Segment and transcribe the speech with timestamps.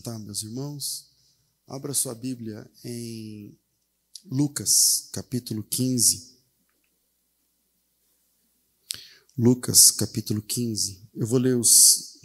[0.00, 1.10] sentar, meus irmãos?
[1.66, 3.54] Abra sua Bíblia em
[4.24, 6.38] Lucas, capítulo 15.
[9.36, 11.10] Lucas, capítulo 15.
[11.14, 12.18] Eu vou ler os.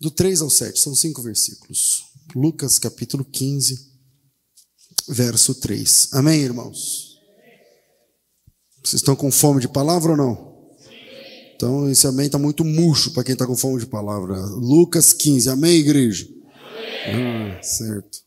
[0.00, 2.04] Do 3 ao 7, são cinco versículos.
[2.36, 3.92] Lucas, capítulo 15,
[5.08, 6.12] verso 3.
[6.12, 7.20] Amém, irmãos?
[8.82, 10.51] Vocês estão com fome de palavra ou não?
[11.62, 14.36] Então, esse amém está muito murcho para quem está com fome de palavra.
[14.46, 16.28] Lucas 15, amém, igreja?
[17.06, 17.52] Amém.
[17.52, 18.18] Ah, certo.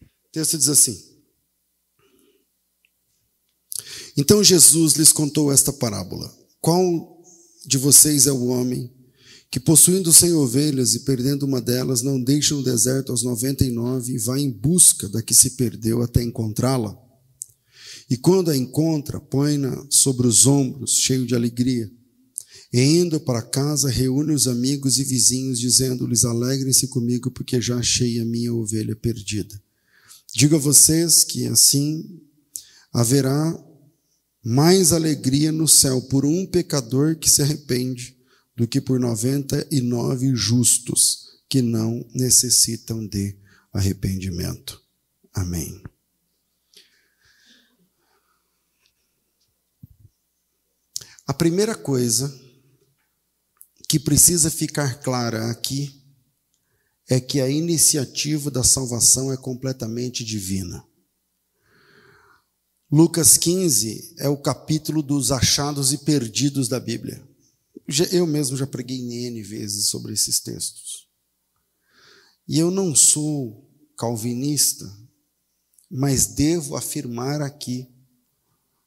[0.00, 0.98] O texto diz assim:
[4.16, 7.22] Então Jesus lhes contou esta parábola: Qual
[7.66, 8.90] de vocês é o homem
[9.50, 13.70] que, possuindo cem ovelhas e perdendo uma delas, não deixa no deserto as noventa e
[13.70, 17.09] nove e vai em busca da que se perdeu até encontrá-la?
[18.10, 21.88] E quando a encontra, põe-na sobre os ombros, cheio de alegria.
[22.72, 28.18] E indo para casa, reúne os amigos e vizinhos, dizendo-lhes: Alegrem-se comigo, porque já achei
[28.18, 29.60] a minha ovelha perdida.
[30.34, 32.20] Digo a vocês que assim
[32.92, 33.56] haverá
[34.44, 38.16] mais alegria no céu por um pecador que se arrepende
[38.56, 43.36] do que por noventa e nove justos que não necessitam de
[43.72, 44.80] arrependimento.
[45.32, 45.82] Amém.
[51.30, 52.28] A primeira coisa
[53.88, 56.02] que precisa ficar clara aqui
[57.08, 60.84] é que a iniciativa da salvação é completamente divina.
[62.90, 67.22] Lucas 15 é o capítulo dos achados e perdidos da Bíblia.
[68.10, 71.06] Eu mesmo já preguei N vezes sobre esses textos.
[72.48, 74.84] E eu não sou calvinista,
[75.88, 77.88] mas devo afirmar aqui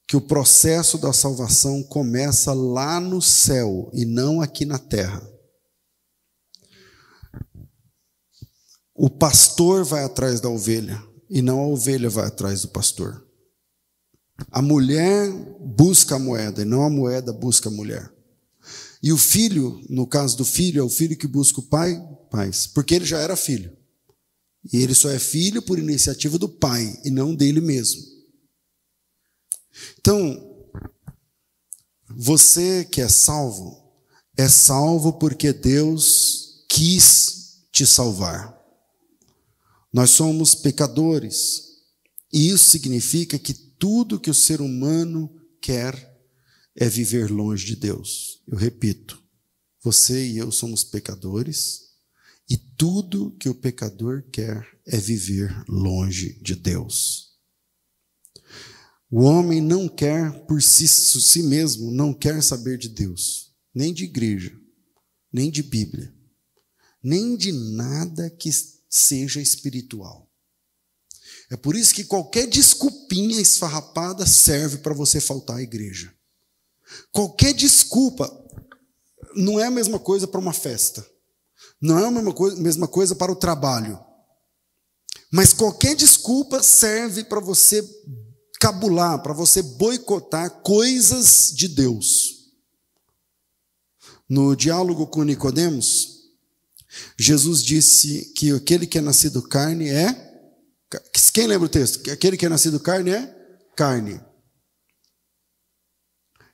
[0.08, 5.22] que o processo da salvação começa lá no céu e não aqui na terra.
[8.96, 13.26] O pastor vai atrás da ovelha e não a ovelha vai atrás do pastor.
[14.52, 18.12] A mulher busca a moeda e não a moeda busca a mulher.
[19.02, 22.68] E o filho, no caso do filho, é o filho que busca o pai, pais,
[22.68, 23.76] porque ele já era filho.
[24.72, 28.13] E ele só é filho por iniciativa do pai e não dele mesmo.
[30.00, 30.68] Então,
[32.10, 33.84] você que é salvo,
[34.38, 38.54] é salvo porque Deus quis te salvar.
[39.92, 41.74] Nós somos pecadores,
[42.32, 45.30] e isso significa que tudo que o ser humano
[45.62, 46.12] quer
[46.76, 48.42] é viver longe de Deus.
[48.48, 49.22] Eu repito,
[49.82, 51.82] você e eu somos pecadores,
[52.50, 57.33] e tudo que o pecador quer é viver longe de Deus.
[59.16, 64.06] O homem não quer por si, si mesmo, não quer saber de Deus, nem de
[64.06, 64.52] igreja,
[65.32, 66.12] nem de Bíblia,
[67.04, 68.50] nem de nada que
[68.90, 70.28] seja espiritual.
[71.52, 76.12] É por isso que qualquer desculpinha esfarrapada serve para você faltar à igreja.
[77.12, 78.28] Qualquer desculpa
[79.36, 81.06] não é a mesma coisa para uma festa,
[81.80, 84.04] não é a mesma coisa, mesma coisa para o trabalho.
[85.32, 87.88] Mas qualquer desculpa serve para você
[88.64, 92.54] cabular, para você boicotar coisas de Deus.
[94.30, 96.30] No diálogo com Nicodemos,
[97.20, 100.32] Jesus disse que aquele que é nascido carne é
[101.34, 102.10] quem lembra o texto?
[102.10, 103.36] Aquele que é nascido carne é
[103.76, 104.22] carne.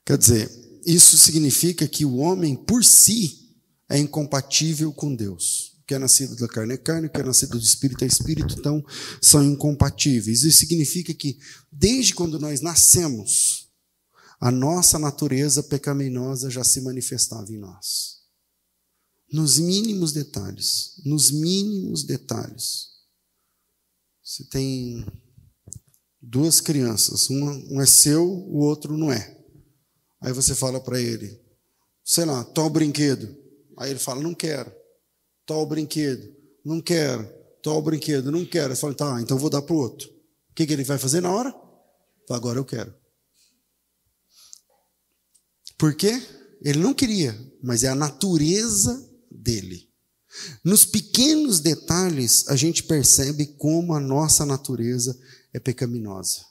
[0.03, 3.53] Quer dizer, isso significa que o homem por si
[3.88, 7.57] é incompatível com Deus que é nascido da carne é carne, o que é nascido
[7.57, 8.85] do espírito é espírito, então
[9.19, 10.44] são incompatíveis.
[10.44, 11.39] Isso significa que,
[11.72, 13.72] desde quando nós nascemos,
[14.39, 18.19] a nossa natureza pecaminosa já se manifestava em nós.
[19.33, 22.89] Nos mínimos detalhes, nos mínimos detalhes.
[24.23, 25.03] Você tem
[26.22, 29.35] duas crianças, um é seu, o outro não é.
[30.22, 31.41] Aí você fala para ele,
[32.05, 33.35] sei lá, toma o brinquedo.
[33.75, 34.78] Aí ele fala, não quero.
[35.49, 36.31] Tó o brinquedo.
[36.63, 37.28] Não quero.
[37.63, 38.31] Tó o brinquedo.
[38.31, 38.73] Não quero.
[38.73, 40.07] Eu falo, tá, então vou dar para o outro.
[40.07, 41.51] O que, que ele vai fazer na hora?
[42.29, 42.93] Agora eu quero.
[45.75, 46.22] Por quê?
[46.61, 49.90] Ele não queria, mas é a natureza dele.
[50.63, 55.19] Nos pequenos detalhes, a gente percebe como a nossa natureza
[55.52, 56.45] é pecaminosa.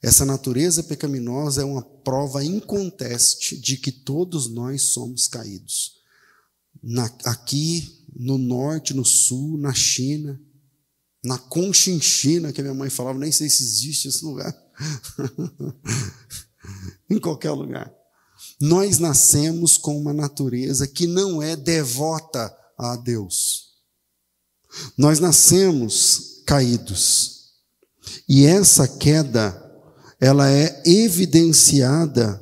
[0.00, 6.00] Essa natureza pecaminosa é uma prova inconteste de que todos nós somos caídos
[6.82, 10.40] na, aqui no norte, no sul, na China,
[11.24, 14.54] na Conchinchina, que a minha mãe falava, nem sei se existe esse lugar.
[17.08, 17.92] em qualquer lugar.
[18.60, 23.72] nós nascemos com uma natureza que não é devota a Deus.
[24.96, 27.52] Nós nascemos caídos.
[28.28, 29.58] E essa queda,
[30.20, 32.40] ela é evidenciada,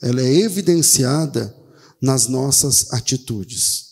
[0.00, 1.54] ela é evidenciada
[2.00, 3.90] nas nossas atitudes.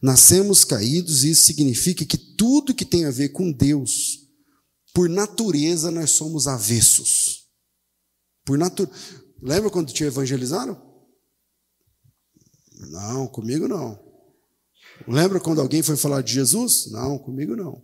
[0.00, 4.28] Nascemos caídos e isso significa que tudo que tem a ver com Deus,
[4.94, 7.48] por natureza nós somos avessos.
[8.44, 8.88] Por natu...
[9.40, 10.80] Lembra quando te evangelizaram?
[12.90, 14.00] Não, comigo não.
[15.06, 16.90] Lembra quando alguém foi falar de Jesus?
[16.90, 17.82] Não, comigo não.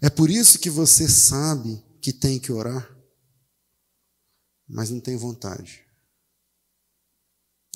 [0.00, 2.96] É por isso que você sabe que tem que orar,
[4.68, 5.81] mas não tem vontade.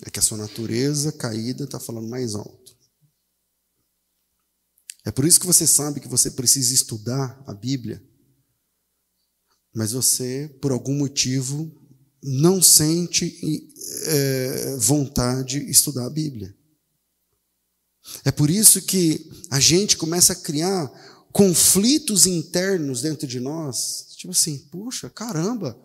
[0.05, 2.77] É que a sua natureza caída está falando mais alto.
[5.05, 8.03] É por isso que você sabe que você precisa estudar a Bíblia,
[9.73, 11.71] mas você, por algum motivo,
[12.23, 13.39] não sente
[14.07, 16.55] é, vontade de estudar a Bíblia.
[18.25, 20.89] É por isso que a gente começa a criar
[21.33, 24.07] conflitos internos dentro de nós.
[24.17, 25.79] Tipo assim, puxa, caramba,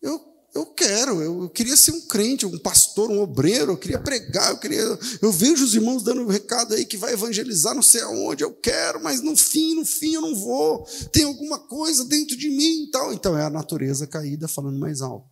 [0.00, 0.18] eu,
[0.54, 4.58] eu quero, eu, queria ser um crente, um pastor, um obreiro, eu queria pregar, eu
[4.58, 4.82] queria.
[5.22, 8.52] Eu vejo os irmãos dando um recado aí que vai evangelizar não sei aonde, eu
[8.52, 10.84] quero, mas no fim, no fim eu não vou.
[11.10, 13.14] Tem alguma coisa dentro de mim e tal.
[13.14, 15.26] Então é a natureza caída falando mais alto.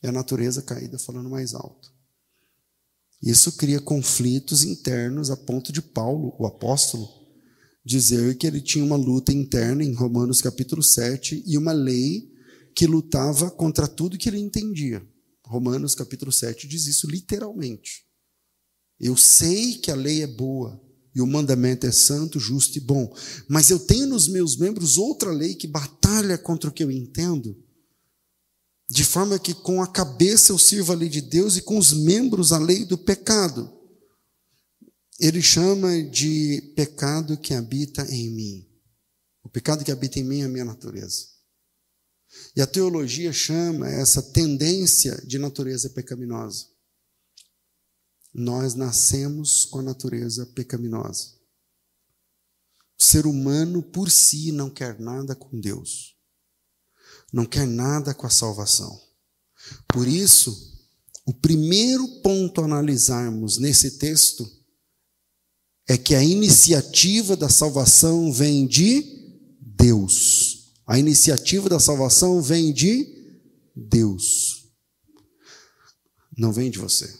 [0.00, 1.92] É a natureza caída falando mais alto.
[3.20, 7.08] Isso cria conflitos internos a ponto de Paulo, o apóstolo,
[7.84, 12.33] dizer que ele tinha uma luta interna em Romanos capítulo 7 e uma lei
[12.74, 15.06] que lutava contra tudo que ele entendia.
[15.46, 18.04] Romanos capítulo 7 diz isso literalmente.
[18.98, 20.80] Eu sei que a lei é boa
[21.14, 23.14] e o mandamento é santo, justo e bom,
[23.48, 27.56] mas eu tenho nos meus membros outra lei que batalha contra o que eu entendo
[28.88, 31.92] de forma que com a cabeça eu sirva a lei de Deus e com os
[31.92, 33.72] membros a lei do pecado.
[35.18, 38.68] Ele chama de pecado que habita em mim.
[39.42, 41.33] O pecado que habita em mim é a minha natureza.
[42.56, 46.66] E a teologia chama essa tendência de natureza pecaminosa.
[48.32, 51.34] Nós nascemos com a natureza pecaminosa.
[52.98, 56.14] O ser humano por si não quer nada com Deus
[57.34, 58.96] não quer nada com a salvação.
[59.88, 60.72] Por isso,
[61.26, 64.48] o primeiro ponto a analisarmos nesse texto
[65.88, 69.04] é que a iniciativa da salvação vem de
[69.60, 70.43] Deus.
[70.86, 73.06] A iniciativa da salvação vem de
[73.74, 74.70] Deus.
[76.36, 77.12] Não vem de você.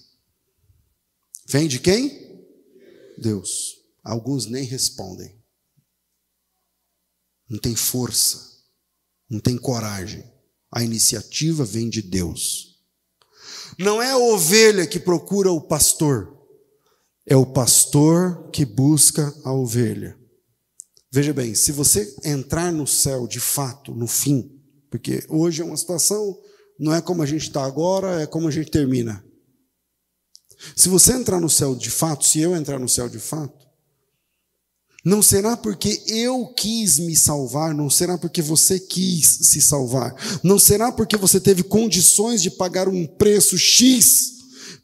[1.48, 2.46] Vem de quem?
[3.18, 3.74] Deus.
[4.02, 5.40] Alguns nem respondem.
[7.48, 8.54] Não tem força
[9.28, 10.24] não tem coragem.
[10.70, 12.78] A iniciativa vem de Deus.
[13.78, 16.32] Não é a ovelha que procura o pastor,
[17.26, 20.18] é o pastor que busca a ovelha.
[21.14, 24.50] Veja bem, se você entrar no céu de fato, no fim,
[24.90, 26.36] porque hoje é uma situação,
[26.76, 29.24] não é como a gente está agora, é como a gente termina.
[30.74, 33.64] Se você entrar no céu de fato, se eu entrar no céu de fato,
[35.04, 40.58] não será porque eu quis me salvar, não será porque você quis se salvar, não
[40.58, 44.33] será porque você teve condições de pagar um preço X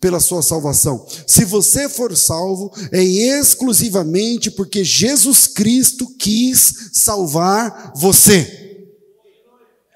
[0.00, 1.06] pela sua salvação.
[1.26, 8.88] Se você for salvo, é exclusivamente porque Jesus Cristo quis salvar você.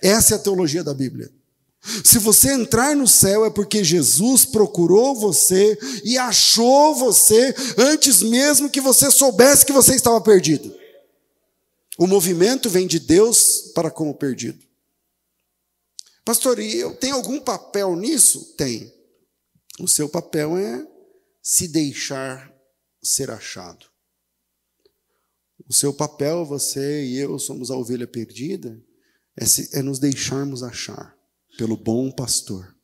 [0.03, 1.33] Essa é a teologia da Bíblia.
[2.03, 8.71] Se você entrar no céu é porque Jesus procurou você e achou você antes mesmo
[8.71, 10.75] que você soubesse que você estava perdido.
[11.99, 14.59] O movimento vem de Deus para com o perdido.
[16.25, 18.55] Pastor, e eu tenho algum papel nisso?
[18.57, 18.94] Tem.
[19.81, 20.87] O seu papel é
[21.43, 22.53] se deixar
[23.03, 23.87] ser achado.
[25.69, 28.81] O seu papel, você e eu somos a ovelha perdida,
[29.37, 31.17] é, se, é nos deixarmos achar
[31.57, 32.75] pelo bom pastor,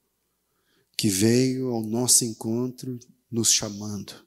[0.97, 2.99] que veio ao nosso encontro
[3.31, 4.27] nos chamando,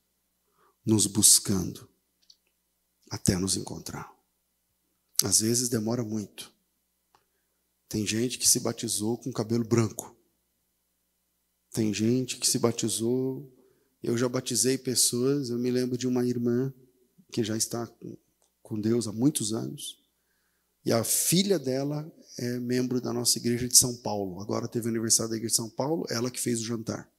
[0.86, 1.89] nos buscando,
[3.10, 4.12] até nos encontrar.
[5.24, 6.51] Às vezes demora muito.
[7.88, 10.12] Tem gente que se batizou com cabelo branco.
[11.73, 13.51] Tem gente que se batizou.
[14.01, 15.49] Eu já batizei pessoas.
[15.49, 16.71] Eu me lembro de uma irmã
[17.31, 17.91] que já está
[18.61, 19.97] com Deus há muitos anos.
[20.85, 24.39] E a filha dela é membro da nossa igreja de São Paulo.
[24.39, 27.11] Agora teve o aniversário da igreja de São Paulo, ela que fez o jantar.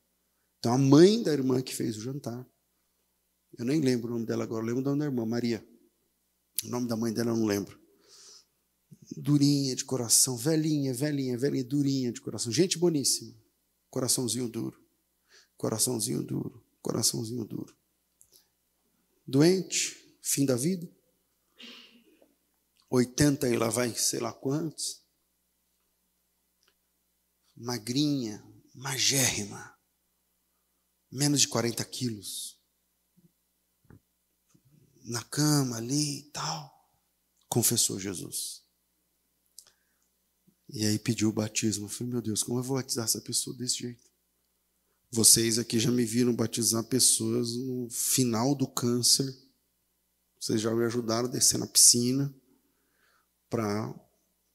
[0.58, 2.46] Então a mãe da irmã que fez o jantar.
[3.58, 5.66] Eu nem lembro o nome dela agora, eu lembro o nome da irmã, Maria.
[6.64, 7.78] O nome da mãe dela eu não lembro.
[9.16, 12.52] Durinha de coração, velhinha, velhinha, velhinha, durinha de coração.
[12.52, 13.34] Gente boníssima.
[13.94, 14.84] Coraçãozinho duro,
[15.56, 17.78] coraçãozinho duro, coraçãozinho duro.
[19.24, 20.90] Doente, fim da vida.
[22.90, 25.00] 80 e lá vai sei lá quantos.
[27.56, 29.78] Magrinha, magérrima,
[31.08, 32.60] menos de 40 quilos.
[35.04, 36.90] Na cama ali e tal.
[37.48, 38.63] Confessou Jesus.
[40.74, 41.84] E aí pediu o batismo.
[41.84, 44.02] Eu falei, meu Deus, como eu vou batizar essa pessoa desse jeito?
[45.08, 49.32] Vocês aqui já me viram batizar pessoas no final do câncer.
[50.40, 52.34] Vocês já me ajudaram a descer na piscina
[53.48, 53.94] para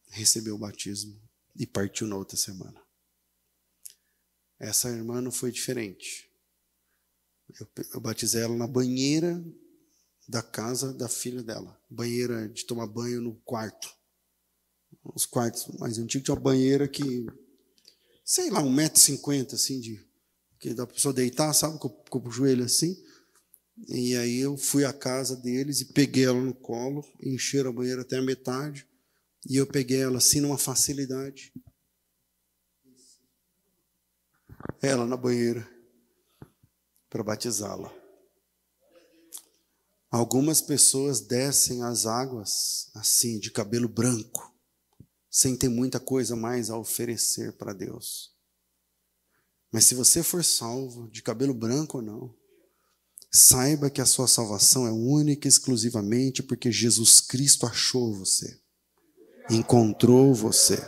[0.10, 1.18] receber o batismo
[1.56, 2.82] e partiu na outra semana.
[4.60, 6.30] Essa irmã não foi diferente.
[7.58, 9.42] Eu, eu batizei ela na banheira
[10.28, 13.98] da casa da filha dela, banheira de tomar banho no quarto.
[15.04, 17.26] Os quartos mais antigos tinha uma banheira que,
[18.24, 20.06] sei lá, um metro e cinquenta, assim, de,
[20.60, 22.96] que dá para pessoa deitar, sabe, com, com o joelho assim.
[23.88, 28.02] E aí eu fui à casa deles e peguei ela no colo, encheram a banheira
[28.02, 28.86] até a metade,
[29.50, 31.54] e eu peguei ela assim numa facilidade.
[34.82, 35.68] Ela na banheira
[37.10, 37.92] para batizá-la.
[40.12, 44.49] Algumas pessoas descem as águas assim, de cabelo branco,
[45.30, 48.32] sem ter muita coisa mais a oferecer para Deus.
[49.72, 52.36] Mas se você for salvo, de cabelo branco ou não,
[53.32, 58.60] saiba que a sua salvação é única e exclusivamente porque Jesus Cristo achou você
[59.50, 60.80] encontrou você.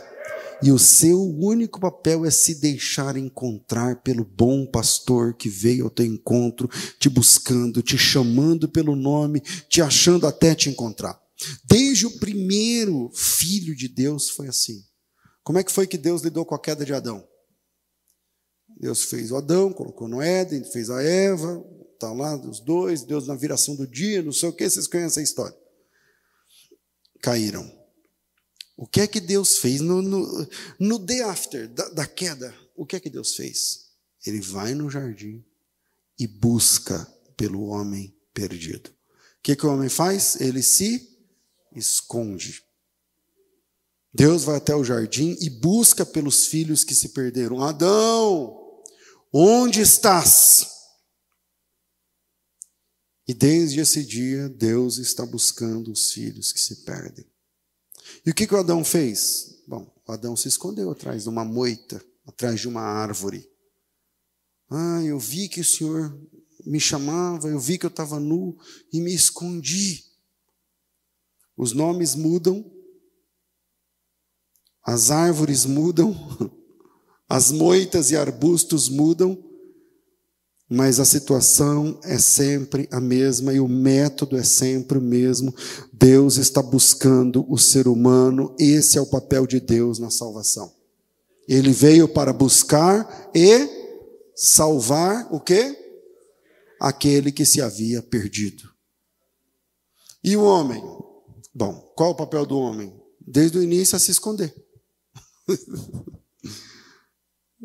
[0.62, 5.90] E o seu único papel é se deixar encontrar pelo bom pastor que veio ao
[5.90, 6.70] teu encontro,
[7.00, 11.20] te buscando, te chamando pelo nome, te achando até te encontrar.
[11.64, 14.84] Desde o primeiro filho de Deus foi assim.
[15.42, 17.26] Como é que foi que Deus lidou com a queda de Adão?
[18.78, 21.64] Deus fez o Adão, colocou no Éden, fez a Eva,
[21.98, 25.20] tá lá os dois, Deus na viração do dia, não sei o que, vocês conhecem
[25.20, 25.56] a história.
[27.20, 27.70] Caíram.
[28.76, 30.48] O que é que Deus fez no, no,
[30.80, 32.52] no day after da, da queda?
[32.74, 33.90] O que é que Deus fez?
[34.26, 35.44] Ele vai no jardim
[36.18, 37.06] e busca
[37.36, 38.90] pelo homem perdido.
[38.90, 40.40] O que, que o homem faz?
[40.40, 41.11] Ele se
[41.74, 42.62] esconde.
[44.14, 47.62] Deus vai até o jardim e busca pelos filhos que se perderam.
[47.62, 48.82] Adão,
[49.32, 50.66] onde estás?
[53.26, 57.24] E desde esse dia, Deus está buscando os filhos que se perdem.
[58.26, 59.62] E o que, que o Adão fez?
[59.66, 63.48] Bom, o Adão se escondeu atrás de uma moita, atrás de uma árvore.
[64.68, 66.18] Ah, eu vi que o Senhor
[66.66, 68.58] me chamava, eu vi que eu estava nu
[68.92, 70.04] e me escondi.
[71.56, 72.64] Os nomes mudam,
[74.84, 76.16] as árvores mudam,
[77.28, 79.42] as moitas e arbustos mudam,
[80.68, 85.54] mas a situação é sempre a mesma e o método é sempre o mesmo.
[85.92, 90.72] Deus está buscando o ser humano, esse é o papel de Deus na salvação.
[91.46, 93.68] Ele veio para buscar e
[94.34, 95.78] salvar o quê?
[96.80, 98.64] Aquele que se havia perdido.
[100.24, 100.82] E o homem?
[101.54, 102.98] Bom, qual o papel do homem?
[103.20, 104.54] Desde o início a se esconder.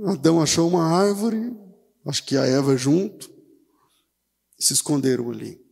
[0.06, 1.56] Adão achou uma árvore,
[2.06, 3.32] acho que a Eva junto,
[4.60, 5.66] se esconderam ali.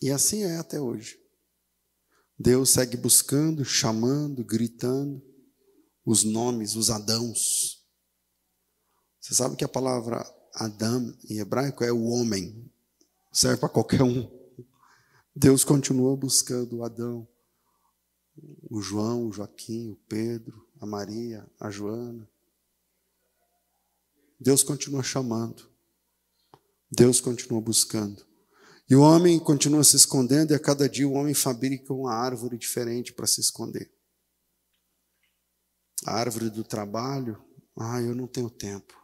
[0.00, 1.20] E assim é até hoje.
[2.38, 5.22] Deus segue buscando, chamando, gritando
[6.04, 7.86] os nomes, os Adãos.
[9.20, 12.68] Você sabe que a palavra Adão em hebraico é o homem,
[13.32, 14.41] serve para qualquer um.
[15.34, 17.26] Deus continua buscando Adão,
[18.70, 22.28] o João, o Joaquim, o Pedro, a Maria, a Joana,
[24.42, 25.70] Deus continua chamando.
[26.90, 28.26] Deus continua buscando.
[28.90, 32.58] E o homem continua se escondendo, e a cada dia o homem fabrica uma árvore
[32.58, 33.90] diferente para se esconder.
[36.04, 37.42] A árvore do trabalho,
[37.78, 39.00] ah, eu não tenho tempo.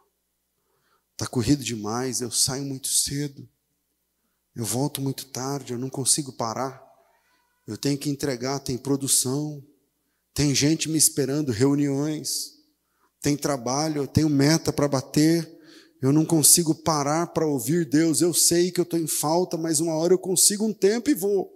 [1.13, 3.49] Está corrido demais, eu saio muito cedo.
[4.55, 6.83] Eu volto muito tarde, eu não consigo parar.
[7.67, 9.63] Eu tenho que entregar, tem produção,
[10.33, 12.59] tem gente me esperando, reuniões
[13.21, 15.49] tem trabalho, eu tenho meta para bater,
[16.01, 18.21] eu não consigo parar para ouvir Deus.
[18.21, 21.13] Eu sei que eu estou em falta, mas uma hora eu consigo um tempo e
[21.13, 21.51] vou.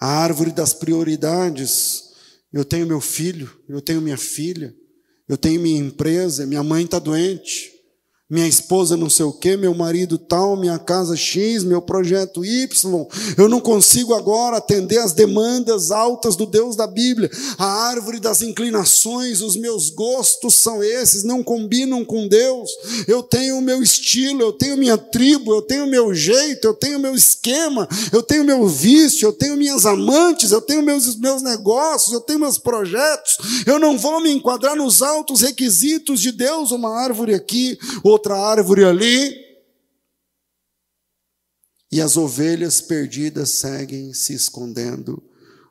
[0.00, 2.10] A árvore das prioridades.
[2.52, 4.74] Eu tenho meu filho, eu tenho minha filha,
[5.26, 7.71] eu tenho minha empresa, minha mãe está doente,
[8.32, 13.06] minha esposa não sei o que, meu marido tal, minha casa X, meu projeto Y.
[13.36, 17.30] Eu não consigo agora atender as demandas altas do Deus da Bíblia.
[17.58, 22.70] A árvore das inclinações, os meus gostos são esses, não combinam com Deus.
[23.06, 26.98] Eu tenho o meu estilo, eu tenho minha tribo, eu tenho meu jeito, eu tenho
[26.98, 32.14] meu esquema, eu tenho meu vício, eu tenho minhas amantes, eu tenho meus, meus negócios,
[32.14, 33.36] eu tenho meus projetos.
[33.66, 37.78] Eu não vou me enquadrar nos altos requisitos de Deus, uma árvore aqui,
[38.22, 39.42] outra árvore ali.
[41.90, 45.22] E as ovelhas perdidas seguem se escondendo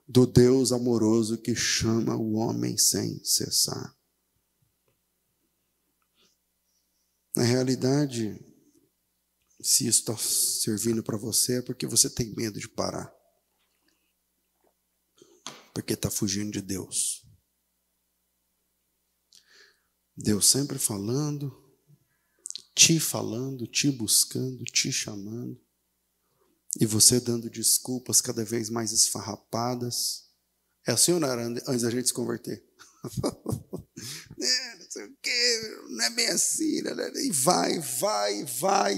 [0.08, 3.96] do Deus amoroso que chama o homem sem cessar.
[7.36, 8.38] Na realidade,
[9.62, 13.12] se isso está servindo para você, é porque você tem medo de parar.
[15.74, 17.26] Porque está fugindo de Deus.
[20.16, 21.61] Deus sempre falando,
[22.74, 25.60] te falando, te buscando, te chamando,
[26.80, 30.24] e você dando desculpas cada vez mais esfarrapadas.
[30.88, 32.64] É assim ou não era antes da gente se converter?
[33.04, 37.26] é, não sei o quê, não é bem assim, né, né, né?
[37.26, 38.98] e vai, vai, vai,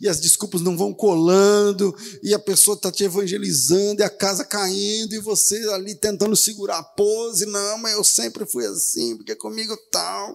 [0.00, 4.44] e as desculpas não vão colando, e a pessoa está te evangelizando, e a casa
[4.44, 9.36] caindo, e você ali tentando segurar a pose, não, mas eu sempre fui assim, porque
[9.36, 10.34] comigo tal.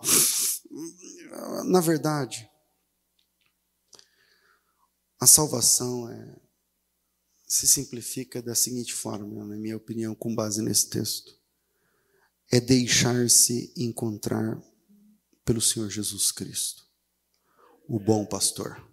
[1.66, 2.48] Na verdade,
[5.20, 6.36] a salvação é,
[7.46, 11.38] se simplifica da seguinte forma, na minha opinião, com base nesse texto:
[12.52, 14.62] é deixar-se encontrar
[15.44, 16.84] pelo Senhor Jesus Cristo,
[17.88, 18.88] o bom pastor.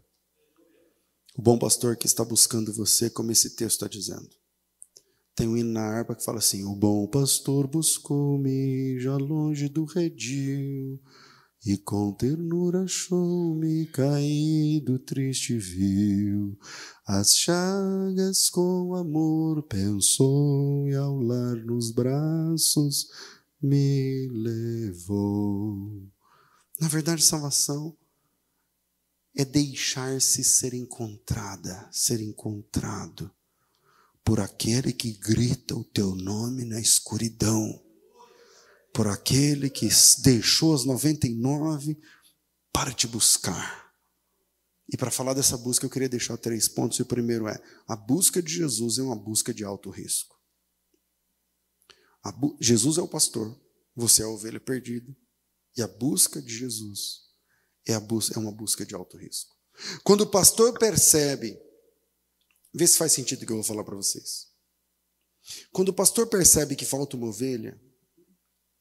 [1.37, 4.31] O bom pastor que está buscando você, como esse texto está dizendo.
[5.35, 9.85] Tem um hino na harpa que fala assim: O bom pastor buscou-me já longe do
[9.85, 10.99] redil
[11.67, 16.57] e com ternura achou-me caído, triste viu
[17.05, 23.09] as chagas com amor pensou e ao lar nos braços
[23.61, 26.09] me levou.
[26.81, 27.97] Na verdade, salvação
[29.35, 33.29] é deixar-se ser encontrada, ser encontrado
[34.25, 37.83] por aquele que grita o teu nome na escuridão
[38.97, 39.87] por aquele que
[40.23, 42.01] deixou as 99
[42.73, 43.93] para te buscar.
[44.89, 46.99] E para falar dessa busca, eu queria deixar três pontos.
[46.99, 50.35] E o primeiro é: a busca de Jesus é uma busca de alto risco.
[52.59, 53.55] Jesus é o pastor,
[53.95, 55.15] você é a ovelha perdida.
[55.77, 57.27] E a busca de Jesus
[57.87, 59.55] é, a bus é uma busca de alto risco.
[60.03, 61.55] Quando o pastor percebe,
[62.73, 64.47] vê se faz sentido o que eu vou falar para vocês.
[65.71, 67.79] Quando o pastor percebe que falta uma ovelha,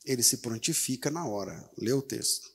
[0.05, 1.69] ele se prontifica na hora.
[1.77, 2.49] Lê o texto.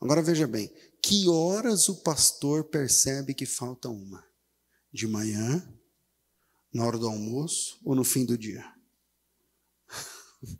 [0.00, 4.24] Agora veja bem: que horas o pastor percebe que falta uma?
[4.92, 5.66] De manhã,
[6.72, 8.64] na hora do almoço ou no fim do dia?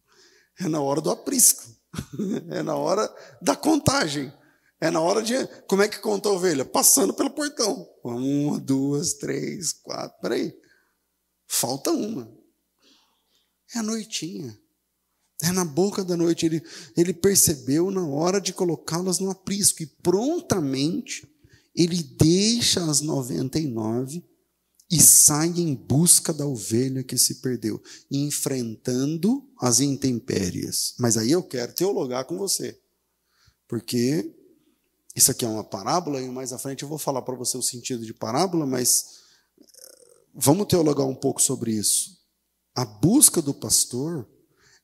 [0.60, 1.72] É na hora do aprisco,
[2.50, 3.08] é na hora
[3.40, 4.32] da contagem,
[4.80, 5.34] é na hora de.
[5.68, 6.64] Como é que conta a ovelha?
[6.64, 7.88] Passando pelo portão.
[8.02, 10.52] Uma, duas, três, quatro, peraí.
[11.46, 12.28] Falta uma.
[13.72, 14.60] É a noitinha.
[15.42, 16.46] É na boca da noite.
[16.46, 16.62] Ele,
[16.96, 19.82] ele percebeu na hora de colocá-las no aprisco.
[19.82, 21.28] E prontamente
[21.74, 24.24] ele deixa as 99
[24.90, 30.94] e sai em busca da ovelha que se perdeu, enfrentando as intempéries.
[30.98, 32.80] Mas aí eu quero teologar com você.
[33.68, 34.34] Porque
[35.14, 37.62] isso aqui é uma parábola, e mais à frente eu vou falar para você o
[37.62, 39.04] sentido de parábola, mas
[39.60, 39.64] eh,
[40.34, 42.16] vamos teologar um pouco sobre isso.
[42.74, 44.26] A busca do pastor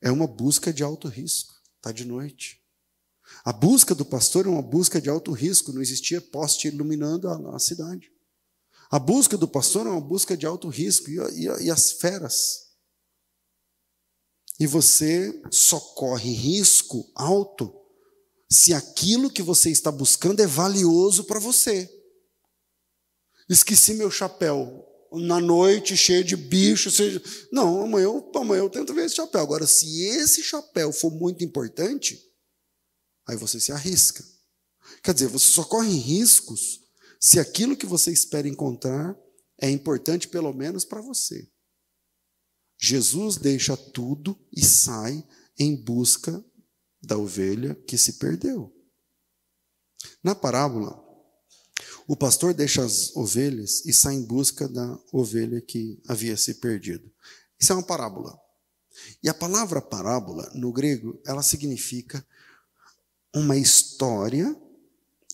[0.05, 1.55] é uma busca de alto risco.
[1.77, 2.63] Está de noite.
[3.43, 5.73] A busca do pastor é uma busca de alto risco.
[5.73, 8.13] Não existia poste iluminando a, a cidade.
[8.91, 11.09] A busca do pastor é uma busca de alto risco.
[11.11, 12.67] E, e, e as feras.
[14.61, 17.75] E você só corre risco alto
[18.49, 21.91] se aquilo que você está buscando é valioso para você.
[23.49, 26.91] Esqueci meu chapéu na noite cheio de bicho.
[26.91, 27.23] Seja...
[27.53, 29.41] Não, amanhã eu, amanhã eu tento ver esse chapéu.
[29.41, 32.21] Agora, se esse chapéu for muito importante,
[33.27, 34.25] aí você se arrisca.
[35.03, 36.81] Quer dizer, você só corre riscos
[37.21, 39.17] se aquilo que você espera encontrar
[39.61, 41.49] é importante, pelo menos para você.
[42.79, 45.27] Jesus deixa tudo e sai
[45.59, 46.45] em busca
[47.03, 48.75] da ovelha que se perdeu.
[50.23, 51.04] Na parábola,
[52.07, 57.11] o pastor deixa as ovelhas e sai em busca da ovelha que havia se perdido.
[57.59, 58.39] Isso é uma parábola.
[59.23, 62.25] E a palavra parábola, no grego, ela significa
[63.35, 64.55] uma história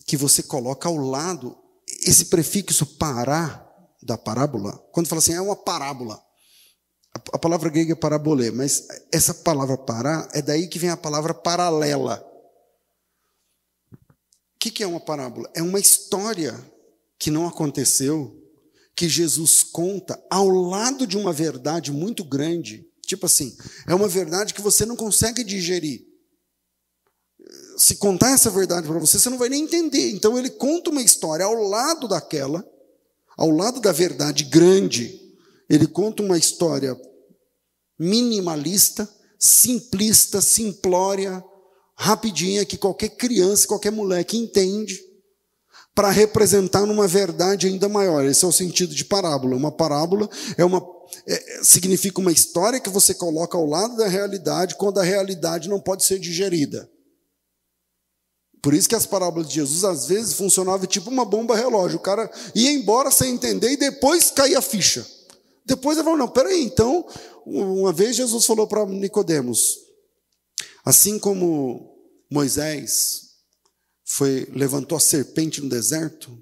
[0.07, 1.57] que você coloca ao lado
[2.03, 3.67] esse prefixo para
[4.03, 4.73] da parábola.
[4.93, 6.23] Quando fala assim, é uma parábola.
[7.33, 11.35] A palavra grega é parabolê, mas essa palavra parar é daí que vem a palavra
[11.35, 12.25] paralela.
[14.61, 15.51] O que é uma parábola?
[15.55, 16.55] É uma história
[17.19, 18.37] que não aconteceu,
[18.95, 22.87] que Jesus conta ao lado de uma verdade muito grande.
[23.07, 23.57] Tipo assim,
[23.89, 26.07] é uma verdade que você não consegue digerir.
[27.79, 30.11] Se contar essa verdade para você, você não vai nem entender.
[30.11, 32.63] Então ele conta uma história ao lado daquela,
[33.39, 35.19] ao lado da verdade grande.
[35.71, 36.95] Ele conta uma história
[37.99, 41.43] minimalista, simplista, simplória,
[42.01, 44.99] rapidinha, que qualquer criança, qualquer moleque entende,
[45.95, 48.25] para representar numa verdade ainda maior.
[48.25, 49.55] Esse é o sentido de parábola.
[49.55, 50.83] Uma parábola é uma,
[51.27, 55.79] é, significa uma história que você coloca ao lado da realidade, quando a realidade não
[55.79, 56.91] pode ser digerida.
[58.63, 61.99] Por isso que as parábolas de Jesus às vezes funcionavam tipo uma bomba relógio.
[61.99, 65.07] O cara ia embora sem entender e depois caía a ficha.
[65.67, 67.07] Depois ele falou: não, peraí, então
[67.45, 69.90] uma vez Jesus falou para Nicodemos,
[70.85, 71.99] assim como
[72.31, 73.31] Moisés
[74.05, 76.37] foi levantou a serpente no deserto,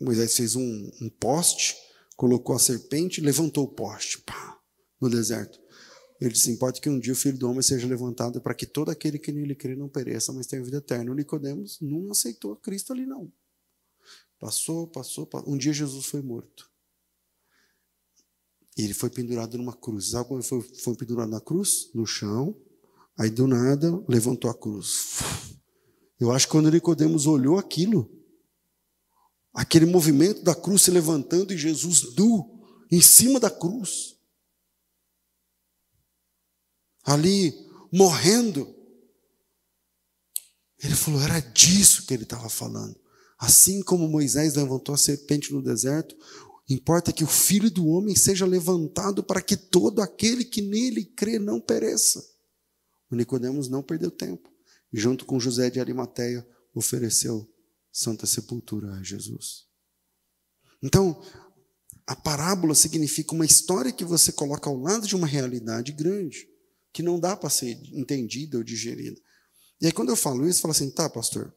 [0.00, 1.76] Moisés fez um, um poste,
[2.16, 4.60] colocou a serpente, levantou o poste pá,
[5.00, 5.60] no deserto.
[6.20, 8.90] Ele disse: importa que um dia o filho do homem seja levantado para que todo
[8.90, 11.10] aquele que nele crê não pereça, mas tenha vida eterna.
[11.10, 13.32] O Nicodemos não aceitou Cristo ali, não.
[14.38, 15.52] Passou, passou, passou.
[15.52, 16.70] Um dia Jesus foi morto.
[18.76, 20.10] E ele foi pendurado numa cruz.
[20.10, 21.90] Sabe como ele foi, foi pendurado na cruz?
[21.94, 22.56] No chão.
[23.16, 25.20] Aí do nada levantou a cruz.
[26.18, 28.10] Eu acho que quando Nicodemos olhou aquilo,
[29.52, 34.16] aquele movimento da cruz se levantando e Jesus nu em cima da cruz,
[37.04, 37.54] ali
[37.92, 38.74] morrendo,
[40.82, 42.98] ele falou: era disso que ele estava falando.
[43.38, 46.16] Assim como Moisés levantou a serpente no deserto,
[46.68, 51.38] Importa que o filho do homem seja levantado para que todo aquele que nele crê
[51.38, 52.24] não pereça.
[53.14, 54.50] O Nicodemos não perdeu tempo.
[54.92, 57.48] E junto com José de Arimateia ofereceu
[57.92, 59.66] santa sepultura a Jesus.
[60.82, 61.22] Então,
[62.04, 66.48] a parábola significa uma história que você coloca ao lado de uma realidade grande,
[66.92, 69.20] que não dá para ser entendida ou digerida.
[69.80, 71.54] E aí, quando eu falo isso, eu falo assim: tá, pastor,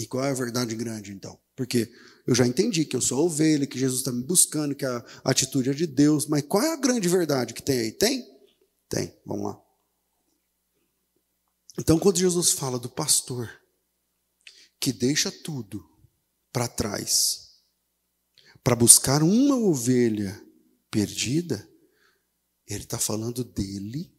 [0.00, 1.38] e qual é a verdade grande então?
[1.54, 1.88] Porque
[2.26, 5.70] eu já entendi que eu sou ovelha, que Jesus está me buscando, que a atitude
[5.70, 7.92] é de Deus, mas qual é a grande verdade que tem aí?
[7.92, 8.26] Tem?
[8.88, 9.71] Tem, vamos lá.
[11.78, 13.50] Então, quando Jesus fala do pastor
[14.78, 15.88] que deixa tudo
[16.52, 17.42] para trás
[18.62, 20.40] para buscar uma ovelha
[20.90, 21.68] perdida,
[22.66, 24.14] ele está falando dele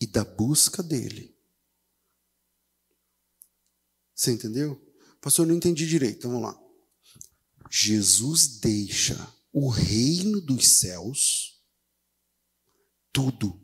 [0.00, 1.36] e da busca dele.
[4.14, 4.80] Você entendeu?
[5.20, 6.18] Pastor, eu não entendi direito.
[6.18, 6.68] Então, vamos lá.
[7.70, 11.62] Jesus deixa o reino dos céus,
[13.12, 13.60] tudo,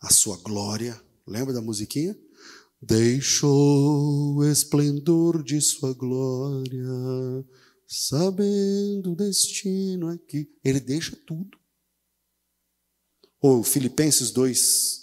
[0.00, 1.00] a sua glória.
[1.26, 2.18] Lembra da musiquinha?
[2.80, 6.86] Deixou o esplendor de sua glória,
[7.86, 10.50] sabendo o destino aqui.
[10.62, 11.58] Ele deixa tudo.
[13.40, 15.00] Ou Filipenses 2,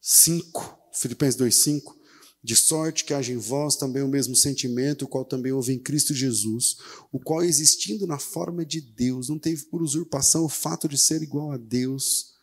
[0.00, 0.78] 5.
[0.92, 2.04] Filipenses 2, 5
[2.44, 5.78] de sorte que haja em vós também o mesmo sentimento, o qual também houve em
[5.78, 6.76] Cristo Jesus,
[7.10, 11.22] o qual, existindo na forma de Deus, não teve por usurpação o fato de ser
[11.22, 12.33] igual a Deus,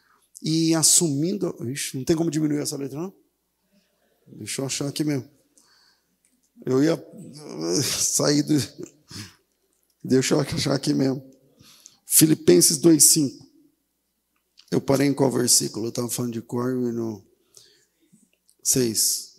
[0.41, 1.56] e assumindo.
[1.69, 3.13] Ixi, não tem como diminuir essa letra, não?
[4.38, 5.30] Deixa eu achar aqui mesmo.
[6.65, 6.95] Eu ia
[7.84, 8.56] sair do.
[10.04, 11.23] Deixa eu achar aqui mesmo.
[12.06, 13.32] Filipenses 2,5.
[14.71, 15.86] Eu parei em qual versículo?
[15.86, 17.23] Eu estava falando de cor e no
[18.63, 19.31] 6.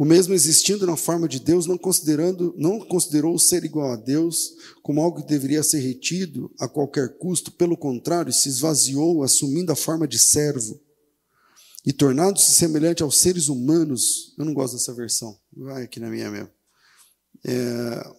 [0.00, 4.54] O mesmo existindo na forma de Deus, não considerando, não considerou ser igual a Deus
[4.82, 9.76] como algo que deveria ser retido a qualquer custo, pelo contrário, se esvaziou, assumindo a
[9.76, 10.80] forma de servo
[11.84, 14.34] e tornando-se semelhante aos seres humanos.
[14.38, 16.48] Eu não gosto dessa versão, vai aqui na minha mesmo.
[17.44, 18.10] É,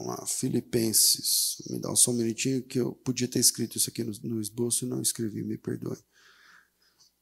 [0.00, 1.56] Vamos lá, Filipenses.
[1.68, 4.86] Me dá só um minutinho que eu podia ter escrito isso aqui no, no esboço
[4.86, 5.98] e não escrevi, me perdoe.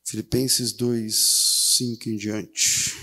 [0.04, 2.94] Filipenses 2, 5 em diante.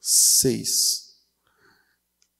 [0.00, 1.04] 6.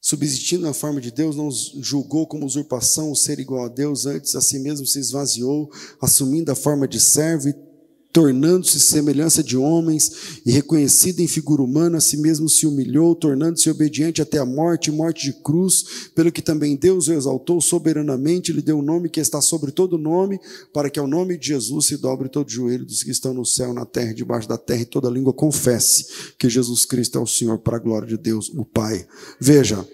[0.01, 4.37] Subsistindo na forma de Deus, não julgou como usurpação o ser igual a Deus, antes
[4.37, 5.69] a si mesmo se esvaziou,
[6.01, 7.74] assumindo a forma de servo e
[8.14, 13.68] tornando-se semelhança de homens, e reconhecido em figura humana, a si mesmo se humilhou, tornando-se
[13.68, 18.62] obediente até a morte, morte de cruz, pelo que também Deus o exaltou soberanamente, lhe
[18.62, 20.38] deu um nome que está sobre todo nome,
[20.72, 23.74] para que ao nome de Jesus se dobre todo joelho dos que estão no céu,
[23.74, 26.07] na terra, debaixo da terra, e toda língua confesse
[26.38, 29.05] que Jesus Cristo é o Senhor, para a glória de Deus, o Pai.
[29.40, 29.85] Veja,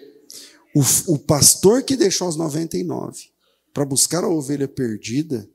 [0.76, 0.82] o,
[1.14, 3.18] o pastor que deixou os 99
[3.72, 5.48] para buscar a ovelha perdida,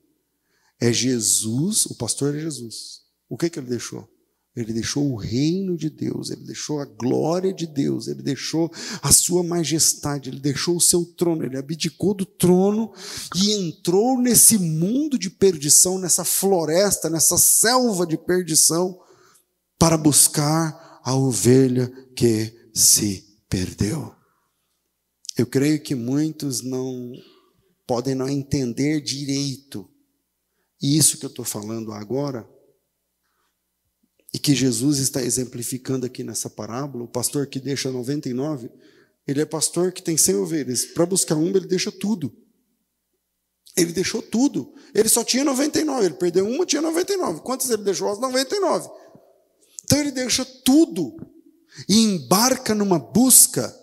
[0.80, 3.02] é Jesus, o pastor é Jesus.
[3.30, 4.08] O que, que ele deixou?
[4.56, 9.12] Ele deixou o reino de Deus, ele deixou a glória de Deus, ele deixou a
[9.12, 12.94] sua majestade, ele deixou o seu trono, ele abdicou do trono
[13.36, 18.98] e entrou nesse mundo de perdição, nessa floresta, nessa selva de perdição,
[19.78, 24.16] para buscar a ovelha que se perdeu.
[25.38, 27.12] Eu creio que muitos não
[27.86, 29.90] podem não entender direito
[30.82, 32.48] e isso que eu estou falando agora,
[34.34, 38.70] e que Jesus está exemplificando aqui nessa parábola, o pastor que deixa 99,
[39.28, 40.86] ele é pastor que tem 100 ovelhas.
[40.86, 42.36] Para buscar uma, ele deixa tudo.
[43.76, 44.74] Ele deixou tudo.
[44.94, 46.06] Ele só tinha 99.
[46.06, 47.42] Ele perdeu uma, tinha 99.
[47.42, 48.10] Quantas ele deixou?
[48.10, 48.90] As 99.
[49.84, 51.16] Então ele deixa tudo
[51.90, 53.74] e embarca numa busca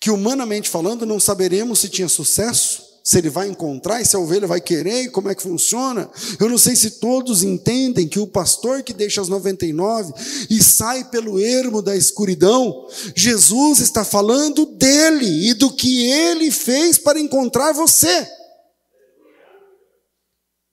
[0.00, 2.73] que, humanamente falando, não saberemos se tinha sucesso,
[3.04, 6.10] se ele vai encontrar e se a ovelha vai querer e como é que funciona.
[6.40, 10.14] Eu não sei se todos entendem que o pastor que deixa as 99
[10.48, 16.96] e sai pelo ermo da escuridão, Jesus está falando dele e do que ele fez
[16.96, 18.26] para encontrar você.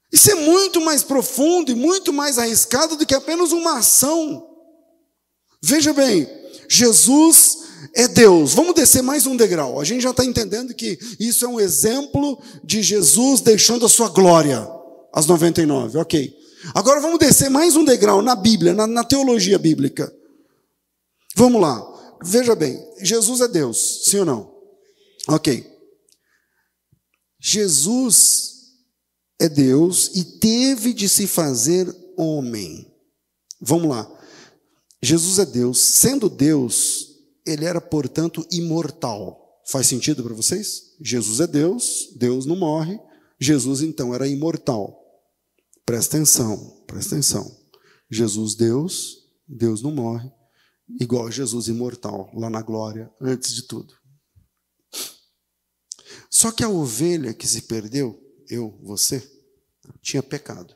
[0.09, 4.47] Isso é muito mais profundo e muito mais arriscado do que apenas uma ação.
[5.61, 6.29] Veja bem,
[6.69, 7.60] Jesus
[7.93, 8.53] é Deus.
[8.53, 9.79] Vamos descer mais um degrau.
[9.79, 14.09] A gente já está entendendo que isso é um exemplo de Jesus deixando a sua
[14.09, 14.67] glória,
[15.13, 16.33] as 99, ok.
[16.75, 20.13] Agora vamos descer mais um degrau na Bíblia, na, na teologia bíblica.
[21.35, 21.87] Vamos lá.
[22.23, 24.53] Veja bem, Jesus é Deus, sim ou não?
[25.27, 25.67] Ok.
[27.39, 28.51] Jesus
[29.39, 32.93] é Deus e teve de se fazer homem.
[33.59, 34.07] Vamos lá.
[35.01, 37.10] Jesus é Deus, sendo Deus,
[37.51, 39.61] ele era, portanto, imortal.
[39.67, 40.95] Faz sentido para vocês?
[40.99, 42.99] Jesus é Deus, Deus não morre,
[43.39, 44.99] Jesus então era imortal.
[45.85, 47.59] Presta atenção, presta atenção.
[48.09, 50.31] Jesus, Deus, Deus não morre,
[50.99, 53.93] igual Jesus imortal, lá na glória, antes de tudo.
[56.29, 59.21] Só que a ovelha que se perdeu, eu, você,
[60.01, 60.75] tinha pecado.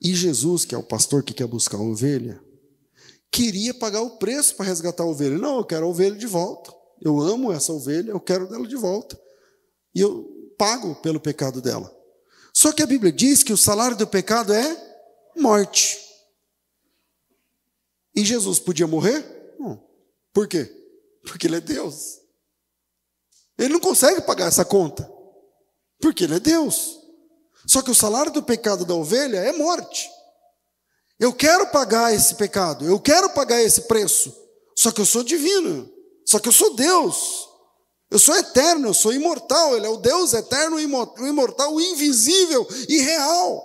[0.00, 2.42] E Jesus, que é o pastor que quer buscar a ovelha,
[3.30, 5.38] queria pagar o preço para resgatar a ovelha.
[5.38, 6.74] Não, eu quero a ovelha de volta.
[7.00, 9.18] Eu amo essa ovelha, eu quero dela de volta.
[9.94, 11.90] E eu pago pelo pecado dela.
[12.52, 15.00] Só que a Bíblia diz que o salário do pecado é
[15.36, 15.98] morte.
[18.14, 19.24] E Jesus podia morrer?
[19.58, 19.82] Não.
[20.32, 20.70] Por quê?
[21.22, 22.20] Porque ele é Deus.
[23.56, 25.10] Ele não consegue pagar essa conta.
[26.00, 26.98] Porque ele é Deus.
[27.66, 30.10] Só que o salário do pecado da ovelha é morte.
[31.20, 34.34] Eu quero pagar esse pecado, eu quero pagar esse preço.
[34.74, 35.86] Só que eu sou divino,
[36.26, 37.46] só que eu sou Deus.
[38.10, 39.76] Eu sou eterno, eu sou imortal.
[39.76, 43.62] Ele é o Deus eterno, imortal, invisível e real.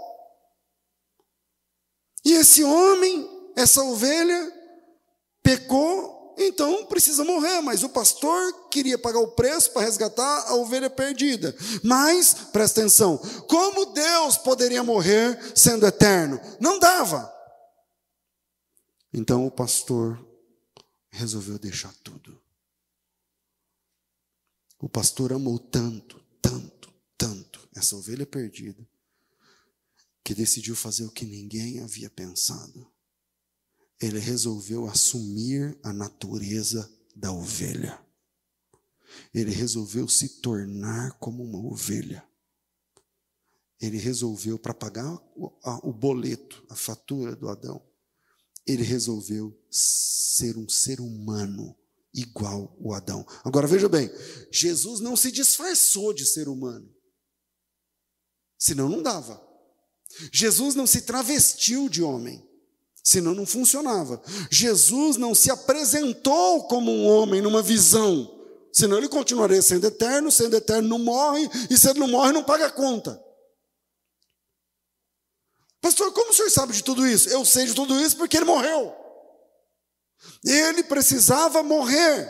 [2.25, 4.51] E esse homem, essa ovelha,
[5.41, 7.61] pecou, então precisa morrer.
[7.61, 11.55] Mas o pastor queria pagar o preço para resgatar a ovelha perdida.
[11.81, 16.39] Mas, presta atenção: como Deus poderia morrer sendo eterno?
[16.59, 17.34] Não dava.
[19.17, 20.27] Então o pastor
[21.09, 22.37] resolveu deixar tudo.
[24.77, 28.85] O pastor amou tanto, tanto, tanto essa ovelha perdida,
[30.21, 32.91] que decidiu fazer o que ninguém havia pensado.
[34.01, 37.97] Ele resolveu assumir a natureza da ovelha.
[39.33, 42.27] Ele resolveu se tornar como uma ovelha.
[43.79, 47.81] Ele resolveu, para pagar o, boleto, a fatura do Adão,
[48.65, 51.75] ele resolveu ser um ser humano
[52.13, 53.25] igual o Adão.
[53.43, 54.09] Agora veja bem,
[54.51, 56.89] Jesus não se disfarçou de ser humano.
[58.57, 59.41] Senão não dava.
[60.31, 62.43] Jesus não se travestiu de homem.
[63.03, 64.21] Senão não funcionava.
[64.49, 68.31] Jesus não se apresentou como um homem numa visão.
[68.73, 72.43] Senão ele continuaria sendo eterno, sendo eterno não morre, e se ele não morre, não
[72.43, 73.21] paga a conta.
[75.85, 77.29] Pastor, como o senhor sabe de tudo isso?
[77.29, 78.91] Eu sei de tudo isso porque ele morreu.
[80.43, 82.27] Ele precisava morrer.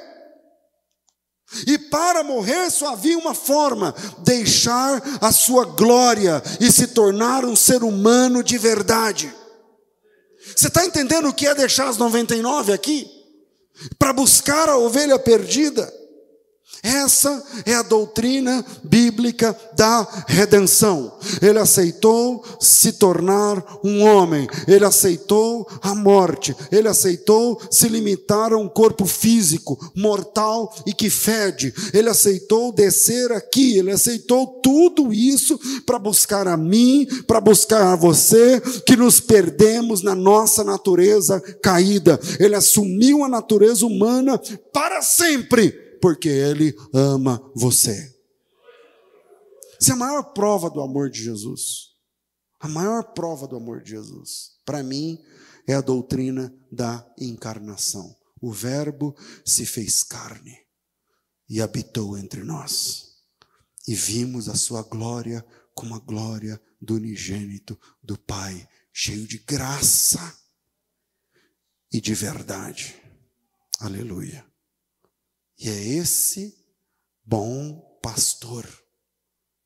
[1.66, 7.56] E para morrer só havia uma forma: deixar a sua glória e se tornar um
[7.56, 9.34] ser humano de verdade.
[10.54, 13.10] Você está entendendo o que é deixar as 99 aqui?
[13.98, 15.90] Para buscar a ovelha perdida.
[16.84, 21.18] Essa é a doutrina bíblica da redenção.
[21.42, 28.58] Ele aceitou se tornar um homem, ele aceitou a morte, ele aceitou se limitar a
[28.58, 31.74] um corpo físico, mortal e que fede.
[31.94, 37.96] Ele aceitou descer aqui, ele aceitou tudo isso para buscar a mim, para buscar a
[37.96, 42.20] você, que nos perdemos na nossa natureza caída.
[42.40, 44.40] Ele assumiu a natureza humana
[44.72, 48.16] para sempre porque Ele ama você.
[49.82, 51.96] Essa é a maior prova do amor de Jesus.
[52.60, 55.20] A maior prova do amor de Jesus, para mim,
[55.68, 58.16] é a doutrina da encarnação.
[58.40, 60.56] O Verbo se fez carne
[61.50, 63.16] e habitou entre nós.
[63.88, 70.38] E vimos a sua glória como a glória do unigênito do Pai, cheio de graça
[71.92, 72.96] e de verdade.
[73.80, 74.46] Aleluia.
[75.58, 76.58] E é esse
[77.24, 78.68] bom pastor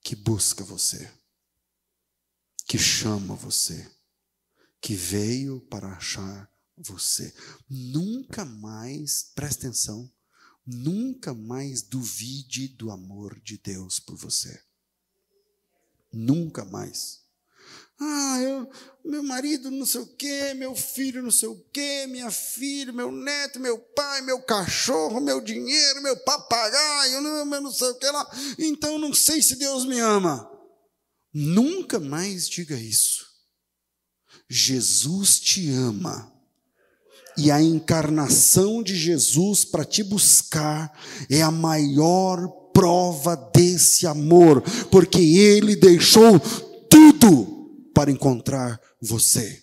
[0.01, 1.11] que busca você,
[2.67, 3.89] que chama você,
[4.79, 7.33] que veio para achar você.
[7.69, 10.11] Nunca mais, presta atenção,
[10.65, 14.63] nunca mais duvide do amor de Deus por você.
[16.11, 17.18] Nunca mais.
[18.01, 18.69] Ah, eu,
[19.03, 23.11] meu marido não sei o quê, meu filho não sei o quê, minha filha, meu
[23.11, 28.31] neto, meu pai, meu cachorro, meu dinheiro, meu papagaio, meu não sei o que lá.
[28.57, 30.49] Então não sei se Deus me ama.
[31.33, 33.25] Nunca mais diga isso.
[34.49, 36.31] Jesus te ama.
[37.37, 40.91] E a encarnação de Jesus para te buscar
[41.29, 46.39] é a maior prova desse amor, porque ele deixou
[46.89, 47.58] tudo
[47.99, 49.61] para encontrar você.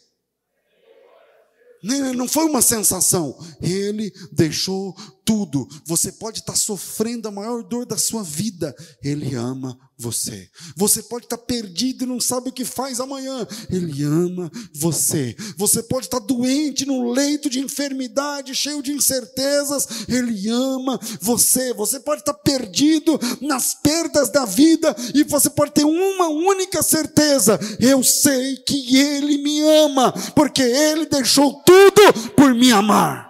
[2.14, 4.94] Não foi uma sensação, ele deixou
[5.24, 5.66] tudo.
[5.86, 10.50] Você pode estar sofrendo a maior dor da sua vida, ele ama você.
[10.76, 13.46] Você pode estar perdido e não sabe o que faz amanhã.
[13.70, 15.34] Ele ama você.
[15.56, 20.06] Você pode estar doente num leito de enfermidade, cheio de incertezas.
[20.08, 21.72] Ele ama você.
[21.72, 27.58] Você pode estar perdido nas perdas da vida e você pode ter uma única certeza:
[27.80, 33.26] eu sei que Ele me ama, porque Ele deixou tudo por me amar.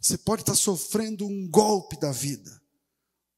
[0.00, 2.57] Você pode estar sofrendo um golpe da vida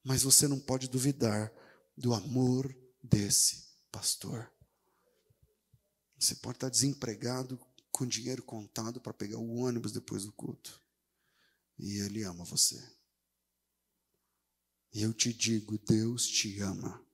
[0.04, 1.52] mas você não pode duvidar
[1.96, 4.50] do amor desse pastor.
[6.18, 7.58] Você pode estar desempregado,
[7.90, 10.80] com dinheiro contado para pegar o ônibus depois do culto.
[11.78, 12.82] E ele ama você.
[14.92, 17.04] E eu te digo: Deus te ama.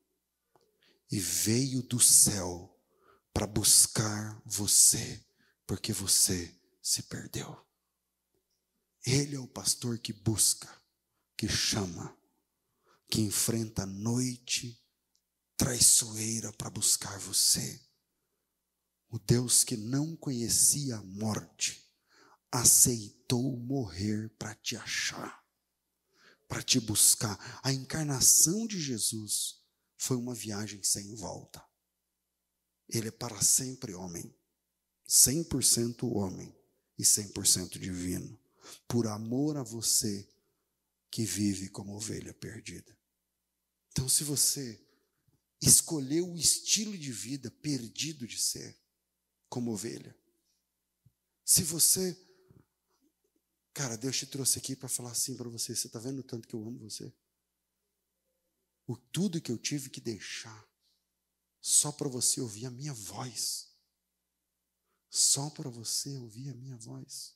[1.11, 2.73] E veio do céu
[3.33, 5.25] para buscar você,
[5.67, 7.65] porque você se perdeu.
[9.05, 10.69] Ele é o pastor que busca,
[11.37, 12.17] que chama,
[13.09, 14.81] que enfrenta a noite
[15.57, 17.81] traiçoeira para buscar você.
[19.09, 21.87] O Deus que não conhecia a morte
[22.51, 25.45] aceitou morrer para te achar,
[26.49, 27.61] para te buscar.
[27.63, 29.63] A encarnação de Jesus
[29.97, 31.65] foi uma viagem sem volta.
[32.89, 34.35] Ele é para sempre homem,
[35.09, 36.55] 100% homem
[36.99, 38.39] e 100% divino,
[38.87, 40.29] por amor a você
[41.11, 42.96] que vive como ovelha perdida.
[43.97, 44.79] Então, se você
[45.59, 48.79] escolheu o estilo de vida perdido de ser,
[49.49, 50.15] como ovelha,
[51.43, 52.15] se você,
[53.73, 56.47] cara, Deus te trouxe aqui para falar assim para você, você está vendo o tanto
[56.47, 57.11] que eu amo você?
[58.87, 60.69] O tudo que eu tive que deixar,
[61.59, 63.75] só para você ouvir a minha voz.
[65.09, 67.35] Só para você ouvir a minha voz.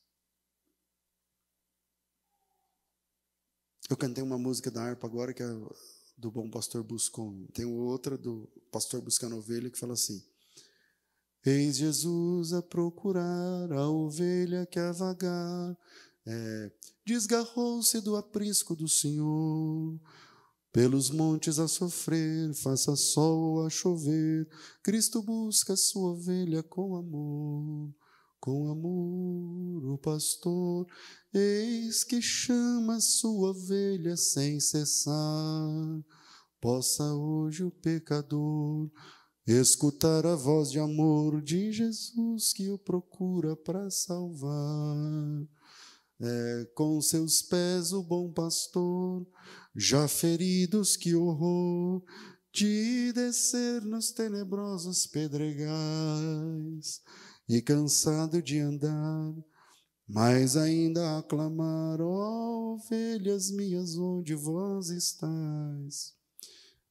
[3.89, 5.47] Eu cantei uma música da harpa agora que é
[6.21, 7.47] do bom pastor Buscon.
[7.55, 10.23] Tem outra do pastor buscando ovelha que fala assim:
[11.45, 15.77] Eis Jesus a procurar a ovelha que a vagar,
[16.27, 16.73] é,
[17.07, 19.99] desgarrou-se do aprisco do Senhor.
[20.73, 24.49] Pelos montes a sofrer, faça sol a chover,
[24.85, 27.93] Cristo busca sua ovelha com amor.
[28.41, 30.87] Com amor, o pastor,
[31.33, 36.03] eis que chama sua ovelha sem cessar.
[36.59, 38.91] Possa hoje o pecador
[39.47, 44.97] escutar a voz de amor de Jesus que o procura para salvar.
[46.23, 49.27] É, com seus pés o bom pastor,
[49.75, 52.03] já feridos que horror,
[52.53, 57.01] de descer nos tenebrosos pedregais,
[57.53, 59.35] e cansado de andar,
[60.07, 66.15] mas ainda a clamar, oh, ovelhas minhas, onde vós estáis?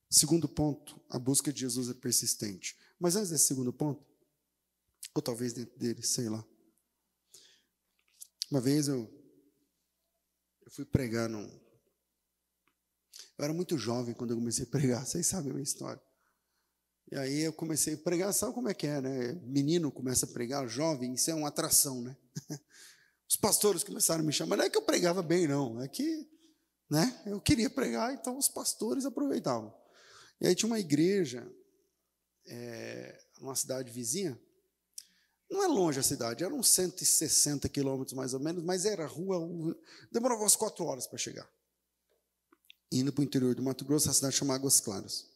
[0.09, 2.77] Segundo ponto, a busca de Jesus é persistente.
[2.99, 4.03] Mas antes desse segundo ponto,
[5.15, 6.43] ou talvez dentro dele, sei lá.
[8.51, 9.09] Uma vez eu,
[10.65, 11.47] eu fui pregar num.
[13.37, 16.01] Eu era muito jovem quando eu comecei a pregar, vocês sabem a minha história.
[17.11, 19.33] E aí eu comecei a pregar, sabe como é que é, né?
[19.43, 22.15] Menino começa a pregar, jovem, isso é uma atração, né?
[23.27, 26.27] Os pastores começaram a me chamar, não é que eu pregava bem, não, é que
[26.89, 29.73] né, eu queria pregar, então os pastores aproveitavam.
[30.41, 31.47] E aí tinha uma igreja,
[32.47, 34.39] é, numa cidade vizinha,
[35.49, 39.39] não é longe a cidade, eram uns 160 quilômetros mais ou menos, mas era rua,
[40.11, 41.47] demorava umas quatro horas para chegar.
[42.91, 45.28] Indo para o interior do Mato Grosso, a cidade chama Águas Claras.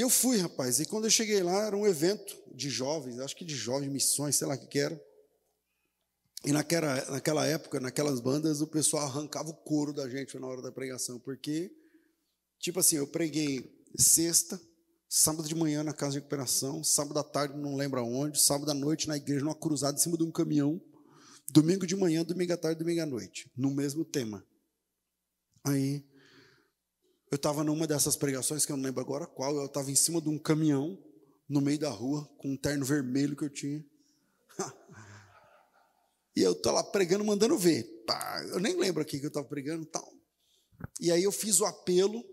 [0.00, 3.36] E eu fui, rapaz, e quando eu cheguei lá, era um evento de jovens, acho
[3.36, 4.98] que de jovens missões, sei lá o que, que era.
[6.42, 10.62] E naquela, naquela época, naquelas bandas, o pessoal arrancava o couro da gente na hora
[10.62, 11.70] da pregação, porque,
[12.58, 14.58] tipo assim, eu preguei sexta,
[15.06, 18.74] sábado de manhã na casa de recuperação, sábado à tarde não lembro aonde, sábado à
[18.74, 20.80] noite na igreja, numa cruzada em cima de um caminhão,
[21.50, 24.42] domingo de manhã, domingo à tarde, domingo à noite, no mesmo tema.
[25.62, 26.02] Aí,
[27.30, 30.20] eu estava numa dessas pregações, que eu não lembro agora qual, eu estava em cima
[30.20, 30.98] de um caminhão,
[31.48, 33.84] no meio da rua, com um terno vermelho que eu tinha.
[36.36, 37.84] E eu tô lá pregando, mandando ver.
[38.52, 40.08] Eu nem lembro aqui que eu estava pregando tal.
[41.00, 42.24] E aí eu fiz o apelo.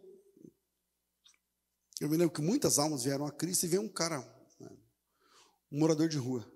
[1.99, 4.21] Eu me lembro que muitas almas vieram a Cristo e veio um cara,
[5.71, 6.49] um morador de rua.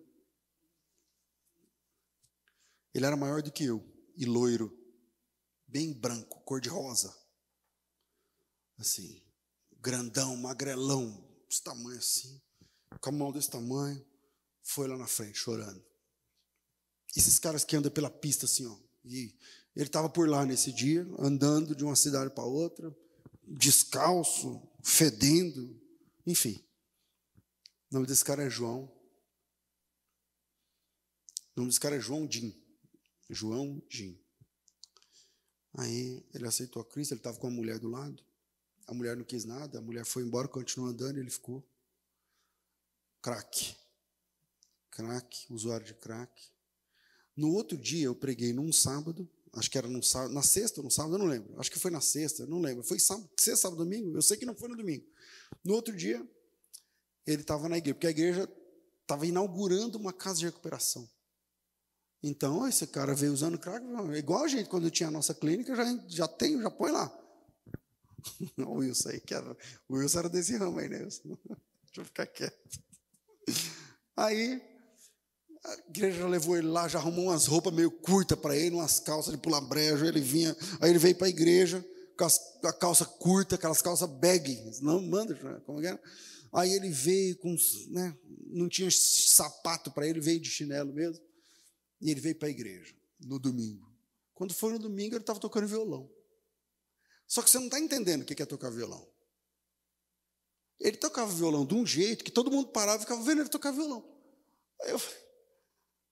[2.93, 3.83] Ele era maior do que eu
[4.15, 4.71] e loiro,
[5.67, 7.11] bem branco, cor de rosa.
[8.81, 9.21] Assim,
[9.79, 12.41] grandão, magrelão, desse tamanho assim,
[12.99, 14.03] com a mão desse tamanho,
[14.63, 15.85] foi lá na frente chorando.
[17.15, 18.75] Esses caras que andam pela pista assim, ó.
[19.05, 19.37] E
[19.75, 22.91] ele estava por lá nesse dia, andando de uma cidade para outra,
[23.43, 25.79] descalço, fedendo,
[26.25, 26.65] enfim.
[27.91, 28.85] O nome desse cara é João.
[31.55, 32.59] O nome desse cara é João Jim.
[33.29, 34.19] João Jim.
[35.75, 38.30] Aí ele aceitou a Cristo, ele estava com a mulher do lado.
[38.91, 41.63] A mulher não quis nada, a mulher foi embora, continuou andando, ele ficou.
[43.21, 43.73] Crack.
[44.89, 46.29] Crack, usuário de crack.
[47.33, 50.83] No outro dia eu preguei num sábado, acho que era num sábado, na sexta ou
[50.83, 51.57] no sábado, eu não lembro.
[51.57, 52.83] Acho que foi na sexta, não lembro.
[52.83, 54.13] Foi sábado, sexta, sábado, domingo?
[54.13, 55.07] Eu sei que não foi no domingo.
[55.63, 56.21] No outro dia,
[57.25, 58.49] ele estava na igreja, porque a igreja
[59.03, 61.09] estava inaugurando uma casa de recuperação.
[62.21, 63.85] Então, esse cara veio usando crack,
[64.17, 67.20] igual a gente, quando tinha a nossa clínica, já, já tem, já põe lá.
[68.57, 69.57] o Wilson aí, que era,
[69.87, 70.99] o Wilson era desse ramo aí, né?
[71.07, 72.79] Deixa eu ficar quieto.
[74.15, 74.61] Aí,
[75.63, 79.33] a igreja levou ele lá, já arrumou umas roupas meio curtas para ele, umas calças
[79.33, 80.05] de pular brejo.
[80.05, 81.85] Ele vinha, aí ele veio para a igreja
[82.61, 86.01] com a calça curta, aquelas calças bag, não manda, como é que era?
[86.53, 87.55] Aí ele veio com,
[87.89, 88.15] né,
[88.47, 91.23] não tinha sapato para ele, veio de chinelo mesmo.
[92.01, 93.89] E ele veio para a igreja no domingo.
[94.33, 96.09] Quando foi no domingo, ele estava tocando violão.
[97.31, 99.09] Só que você não está entendendo o que é tocar violão.
[100.77, 103.71] Ele tocava violão de um jeito que todo mundo parava e ficava vendo ele tocar
[103.71, 104.03] violão.
[104.81, 104.99] Aí eu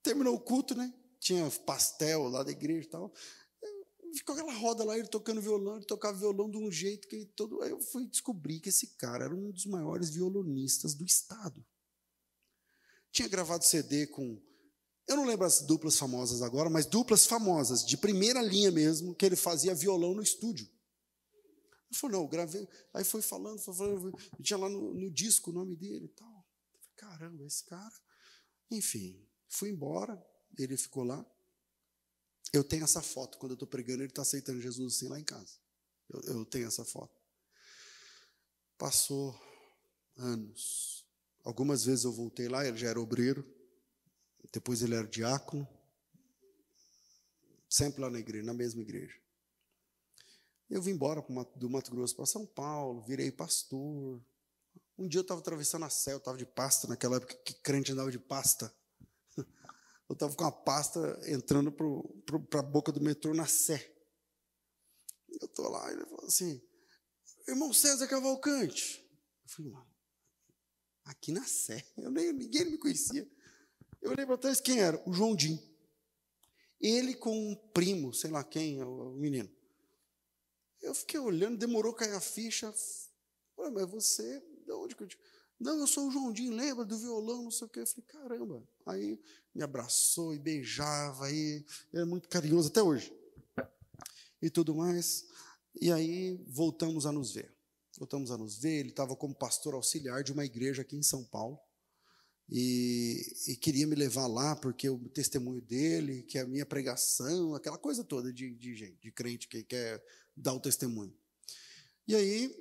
[0.01, 0.93] Terminou o culto, né?
[1.20, 3.13] Tinha pastel lá da igreja e tal.
[4.15, 7.61] Ficou aquela roda lá, ele tocando violão, ele tocava violão de um jeito que todo.
[7.63, 11.61] Aí eu fui descobrir que esse cara era um dos maiores violonistas do estado.
[13.11, 14.41] Tinha gravado CD com.
[15.05, 19.26] Eu não lembro as duplas famosas agora, mas duplas famosas, de primeira linha mesmo, que
[19.26, 20.79] ele fazia violão no estúdio.
[21.90, 22.68] Ele falou, não, gravei.
[22.94, 26.46] Aí foi falando, foi falando, tinha lá no, no disco o nome dele e tal.
[26.96, 27.96] Caramba, esse cara.
[28.70, 30.24] Enfim, Fui embora,
[30.58, 31.26] ele ficou lá.
[32.54, 35.24] Eu tenho essa foto, quando eu estou pregando, ele está aceitando Jesus assim lá em
[35.24, 35.58] casa.
[36.08, 37.20] Eu, eu tenho essa foto.
[38.78, 39.36] Passou
[40.16, 41.04] anos.
[41.44, 43.44] Algumas vezes eu voltei lá, ele já era obreiro.
[44.54, 45.68] Depois ele era diácono.
[47.68, 49.20] Sempre lá na igreja, na mesma igreja.
[50.70, 54.22] Eu vim embora do Mato Grosso para São Paulo, virei pastor.
[54.97, 58.11] Um dia eu estava atravessando a céu, estava de pasta, naquela época que crente andava
[58.11, 58.72] de pasta.
[60.07, 63.95] Eu estava com a pasta entrando para a boca do metrô na Sé.
[65.39, 66.59] Eu estou lá, e ele falou assim,
[67.47, 69.07] irmão César Cavalcante.
[69.43, 69.88] Eu falei, mano,
[71.05, 71.86] aqui na Sé.
[71.95, 73.30] Eu nem, ninguém me conhecia.
[74.01, 74.99] Eu olhei para trás, quem era?
[75.07, 75.61] O João Dim.
[76.82, 79.59] Ele com um primo, sei lá quem, o menino.
[80.82, 82.74] Eu fiquei olhando, demorou cair a ficha.
[83.56, 85.18] Falei, mas você, de onde que eu te...
[85.60, 87.82] Não, eu sou o Joãozinho, lembra do violão, não sei o quê.
[87.82, 88.64] Eu falei, caramba.
[88.86, 89.22] Aí
[89.54, 93.14] me abraçou e beijava, aí era muito carinhoso até hoje.
[94.42, 95.26] E tudo mais.
[95.82, 97.54] E aí voltamos a nos ver.
[97.98, 98.80] Voltamos a nos ver.
[98.80, 101.60] Ele estava como pastor auxiliar de uma igreja aqui em São Paulo.
[102.52, 107.54] E, e, queria me levar lá porque o testemunho dele, que é a minha pregação,
[107.54, 110.04] aquela coisa toda de, de gente, de crente que quer
[110.40, 111.14] dar o testemunho.
[112.08, 112.56] E aí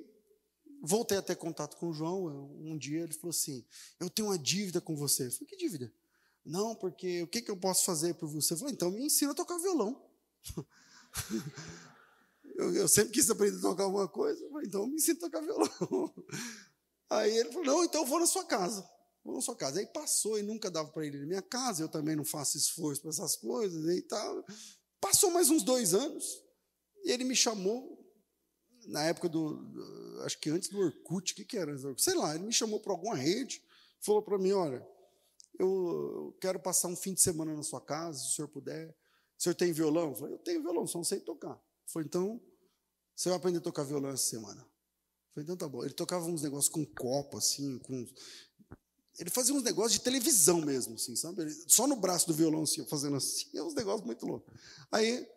[0.81, 2.25] voltei a ter contato com o João.
[2.59, 3.65] Um dia ele falou assim:
[3.99, 5.27] Eu tenho uma dívida com você.
[5.27, 5.93] Eu falei: Que dívida?
[6.45, 8.53] Não, porque o que, que eu posso fazer por você?
[8.53, 10.05] Eu falei: Então me ensina a tocar violão.
[12.55, 14.43] eu, eu, sempre quis aprender a tocar alguma coisa.
[14.43, 15.69] Eu falei, então me ensina a tocar violão.
[17.09, 18.87] Aí ele falou: Não, então eu vou na sua casa.
[19.23, 19.79] Vou na sua casa.
[19.79, 21.83] Aí passou e nunca dava para ele na minha casa.
[21.83, 24.45] Eu também não faço esforço para essas coisas e tal.
[25.01, 26.48] Passou mais uns dois anos
[27.03, 27.97] e ele me chamou
[28.87, 29.59] na época do,
[30.25, 31.75] acho que antes do Orkut, o que, que era?
[31.97, 33.61] Sei lá, ele me chamou para alguma rede,
[33.99, 34.85] falou para mim, olha,
[35.59, 38.89] eu quero passar um fim de semana na sua casa, se o senhor puder.
[39.37, 40.09] O senhor tem violão?
[40.09, 41.61] Eu falei, eu tenho violão, só não sei tocar.
[41.85, 42.41] Foi então,
[43.15, 44.65] você vai aprender a tocar violão essa semana.
[45.33, 45.83] Falei, então tá bom.
[45.83, 48.07] Ele tocava uns negócios com copo, assim, com.
[49.17, 51.41] Ele fazia uns negócios de televisão mesmo, assim, sabe?
[51.41, 54.53] Ele, só no braço do violão, assim, fazendo assim, é uns negócios muito loucos.
[54.89, 55.27] Aí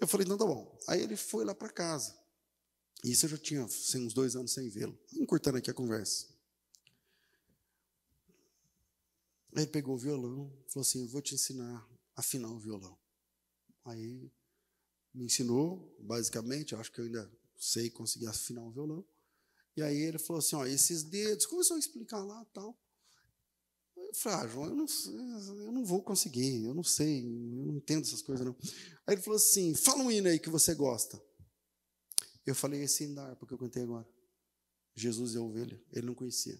[0.00, 0.78] eu falei, então tá bom.
[0.88, 2.18] Aí ele foi lá para casa.
[3.04, 4.98] Isso eu já tinha assim, uns dois anos sem vê-lo.
[5.12, 6.26] Encurtando aqui a conversa.
[9.52, 11.76] Ele pegou o violão, falou assim: Eu vou te ensinar
[12.16, 12.98] a afinar o violão.
[13.84, 14.32] Aí
[15.12, 19.06] me ensinou, basicamente, acho que eu ainda sei conseguir afinar o violão.
[19.76, 22.76] E aí ele falou assim: Ó, esses dedos, começou a explicar lá tal.
[24.14, 24.86] Eu falei: Ah, João, eu não,
[25.64, 28.56] eu não vou conseguir, eu não sei, eu não entendo essas coisas não.
[29.06, 31.20] Aí ele falou assim: Fala um hino aí que você gosta.
[32.46, 34.06] Eu falei esse andar, porque eu cantei agora.
[34.94, 36.58] Jesus é a ovelha, ele não conhecia.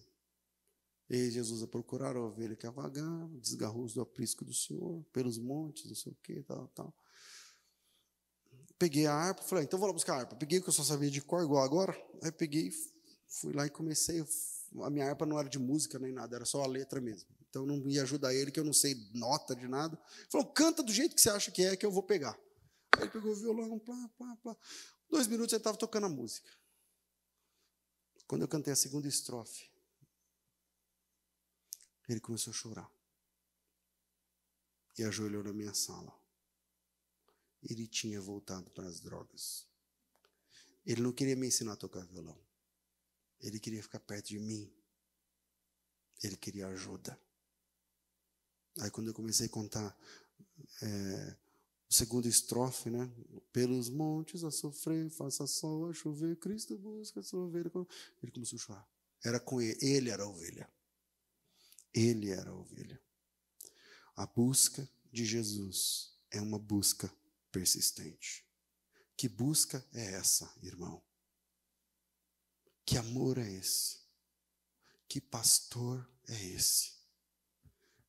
[1.09, 5.85] E Jesus a procurar a ovelha que vagar, desgarrou-os do aprisco do Senhor, pelos montes,
[5.85, 6.93] não sei o que, tal, tal.
[8.77, 10.35] Peguei a harpa, falei, ah, então vou lá buscar a harpa.
[10.35, 11.95] Peguei que eu só sabia de cor, igual agora.
[12.23, 12.71] Aí peguei,
[13.27, 14.25] fui lá e comecei.
[14.81, 17.29] A minha harpa não era de música nem nada, era só a letra mesmo.
[17.55, 19.97] Então não ia ajudar ele, que eu não sei nota de nada.
[20.29, 22.37] Falou, canta do jeito que você acha que é, que eu vou pegar.
[22.91, 24.57] Aí ele pegou o violão, plá, plá, plá.
[25.09, 26.51] Dois minutos ele estava tocando a música.
[28.27, 29.71] Quando eu cantei a segunda estrofe,
[32.09, 32.91] ele começou a chorar.
[34.97, 36.13] E ajoelhou na minha sala.
[37.63, 39.65] Ele tinha voltado para as drogas.
[40.85, 42.37] Ele não queria me ensinar a tocar violão.
[43.39, 44.69] Ele queria ficar perto de mim.
[46.21, 47.17] Ele queria ajuda.
[48.79, 49.97] Aí quando eu comecei a contar
[50.81, 51.35] é,
[51.89, 53.09] segunda estrofe, né?
[53.51, 57.71] Pelos montes a sofrer, faça sol a chover, Cristo busca sua ovelha.
[58.21, 58.89] Ele começou a chorar.
[59.23, 60.69] Era com ele, ele era a ovelha.
[61.93, 63.01] Ele era a ovelha.
[64.15, 67.11] A busca de Jesus é uma busca
[67.51, 68.45] persistente.
[69.15, 71.01] Que busca é essa, irmão?
[72.85, 73.99] Que amor é esse?
[75.07, 76.94] Que pastor é esse?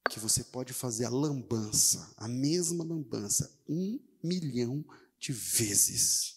[0.08, 4.84] Que você pode fazer a lambança, a mesma lambança, um milhão
[5.18, 6.36] de vezes.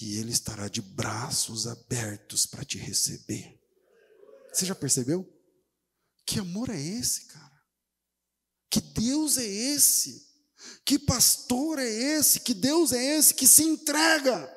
[0.00, 3.60] E Ele estará de braços abertos para te receber.
[4.52, 5.28] Você já percebeu?
[6.24, 7.60] Que amor é esse, cara?
[8.70, 10.28] Que Deus é esse?
[10.84, 12.40] Que pastor é esse?
[12.40, 14.48] Que Deus é esse que se entrega?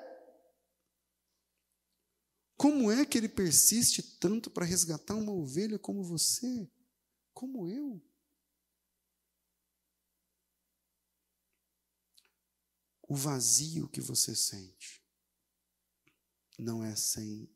[2.55, 6.69] Como é que ele persiste tanto para resgatar uma ovelha como você?
[7.43, 8.01] Como eu.
[13.01, 15.03] O vazio que você sente
[16.57, 17.53] não é sem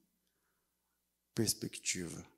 [1.33, 2.29] perspectiva.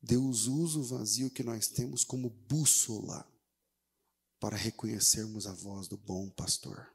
[0.00, 3.30] Deus usa o vazio que nós temos como bússola
[4.40, 6.90] para reconhecermos a voz do bom pastor.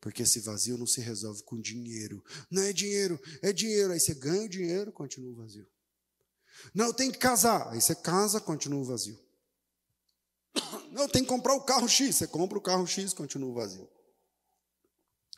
[0.00, 2.24] Porque esse vazio não se resolve com dinheiro.
[2.48, 3.92] Não é dinheiro, é dinheiro.
[3.92, 5.68] Aí você ganha o dinheiro, continua o vazio.
[6.74, 7.68] Não, tem que casar.
[7.72, 9.18] Aí você casa, continua vazio.
[10.92, 12.16] Não, tem que comprar o carro X.
[12.16, 13.88] Você compra o carro X, continua vazio.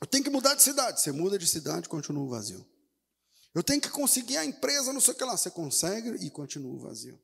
[0.00, 1.00] Eu tenho que mudar de cidade.
[1.00, 2.66] Você muda de cidade, continua vazio.
[3.54, 5.36] Eu tenho que conseguir a empresa, não sei o que lá.
[5.36, 7.20] Você consegue e continua vazio.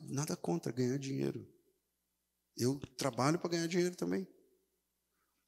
[0.00, 1.46] Nada contra ganhar dinheiro.
[2.56, 4.26] Eu trabalho para ganhar dinheiro também.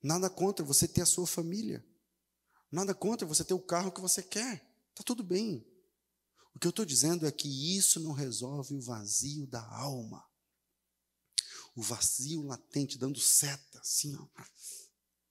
[0.03, 1.85] Nada contra você ter a sua família.
[2.71, 4.72] Nada contra você ter o carro que você quer.
[4.93, 5.67] Está tudo bem.
[6.55, 10.25] O que eu estou dizendo é que isso não resolve o vazio da alma.
[11.75, 14.29] o vazio latente, dando seta, assim, ó.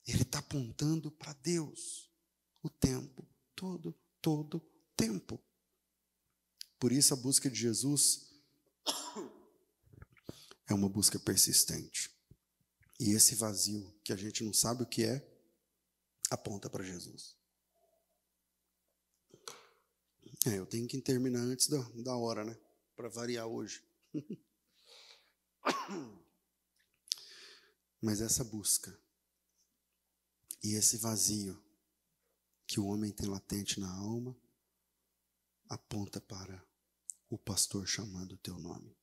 [0.07, 2.11] Ele está apontando para Deus
[2.63, 4.59] o tempo todo, todo
[4.95, 5.39] tempo.
[6.79, 8.31] Por isso a busca de Jesus
[10.67, 12.09] é uma busca persistente.
[12.99, 15.27] E esse vazio, que a gente não sabe o que é,
[16.29, 17.35] aponta para Jesus.
[20.45, 22.57] É, eu tenho que terminar antes da, da hora, né?
[22.95, 23.83] Para variar hoje.
[28.01, 28.99] Mas essa busca
[30.63, 31.61] e esse vazio
[32.65, 34.35] que o homem tem latente na alma
[35.69, 36.65] aponta para
[37.29, 38.97] o pastor chamando o teu nome.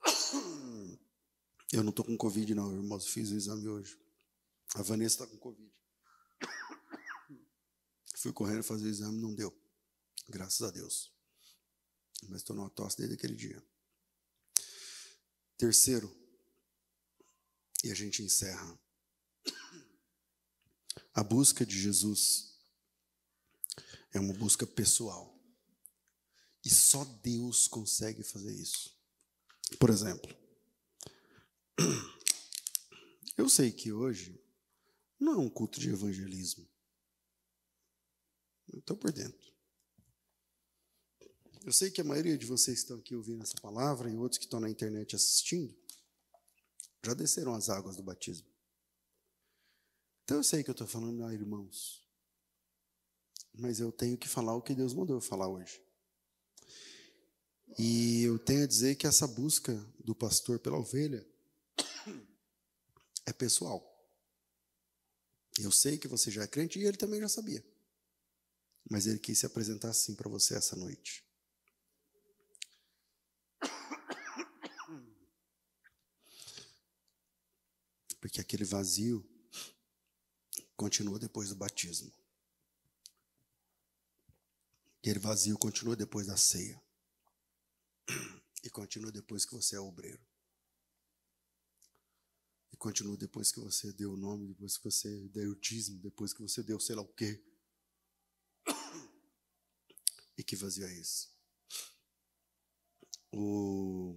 [1.72, 3.08] Eu não estou com Covid, não, irmãos.
[3.08, 3.98] Fiz o exame hoje.
[4.76, 5.74] A Vanessa está com Covid.
[8.24, 9.54] Fui correndo fazer o exame, não deu.
[10.30, 11.12] Graças a Deus.
[12.26, 13.62] Mas estou numa tosse desde aquele dia.
[15.58, 16.10] Terceiro,
[17.84, 18.80] e a gente encerra.
[21.12, 22.58] A busca de Jesus
[24.10, 25.38] é uma busca pessoal.
[26.64, 28.98] E só Deus consegue fazer isso.
[29.78, 30.34] Por exemplo,
[33.36, 34.42] eu sei que hoje
[35.20, 36.66] não é um culto de evangelismo.
[38.72, 39.52] Estou por dentro.
[41.64, 44.38] Eu sei que a maioria de vocês que estão aqui ouvindo essa palavra e outros
[44.38, 45.74] que estão na internet assistindo
[47.02, 48.46] já desceram as águas do batismo.
[50.24, 52.02] Então eu sei que eu estou falando a irmãos.
[53.54, 55.82] Mas eu tenho que falar o que Deus mandou eu falar hoje.
[57.78, 61.26] E eu tenho a dizer que essa busca do pastor pela ovelha
[63.26, 63.90] é pessoal.
[65.58, 67.64] Eu sei que você já é crente e ele também já sabia.
[68.90, 71.24] Mas ele quis se apresentar assim para você essa noite.
[78.20, 79.22] Porque aquele vazio
[80.76, 82.12] continua depois do batismo.
[84.98, 86.82] Aquele vazio continua depois da ceia.
[88.62, 90.24] E continua depois que você é obreiro.
[92.72, 96.32] E continua depois que você deu o nome, depois que você deu o dízimo, depois
[96.32, 97.44] que você deu sei lá o quê.
[100.36, 101.28] E que vazio é esse?
[103.32, 104.16] O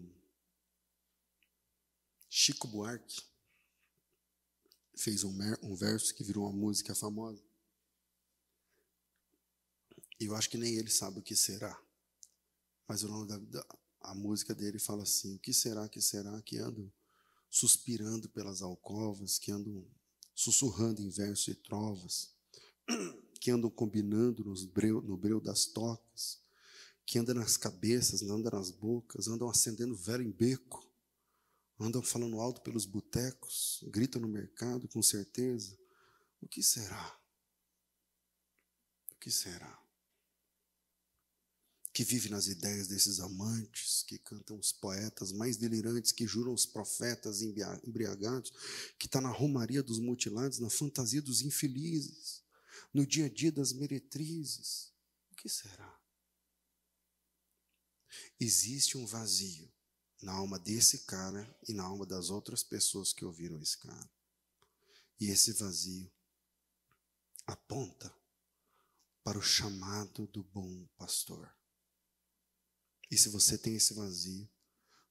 [2.30, 3.22] Chico Buarque
[4.96, 7.44] fez um, um verso que virou uma música famosa.
[10.20, 11.80] E eu acho que nem ele sabe o que será.
[12.88, 16.42] Mas o nome da, da a música dele fala assim: O que será, que será
[16.42, 16.92] que ando
[17.50, 19.86] suspirando pelas alcovas, que andam
[20.36, 22.32] sussurrando em versos e trovas,
[23.38, 26.40] que andam combinando nos breu, no breu das tocas,
[27.06, 30.86] que andam nas cabeças, andam nas bocas, andam acendendo vela em beco,
[31.80, 35.78] andam falando alto pelos botecos, gritam no mercado com certeza.
[36.42, 37.20] O que será?
[39.12, 39.88] O que será?
[41.98, 46.64] que vive nas ideias desses amantes, que cantam os poetas mais delirantes, que juram os
[46.64, 48.54] profetas embriagados,
[49.00, 52.44] que está na romaria dos mutilados, na fantasia dos infelizes,
[52.94, 54.94] no dia a dia das meretrizes.
[55.32, 56.02] O que será?
[58.40, 59.72] Existe um vazio
[60.22, 64.10] na alma desse cara e na alma das outras pessoas que ouviram esse cara.
[65.20, 66.12] E esse vazio
[67.46, 68.14] aponta
[69.24, 71.54] para o chamado do bom pastor.
[73.10, 74.50] E se você tem esse vazio,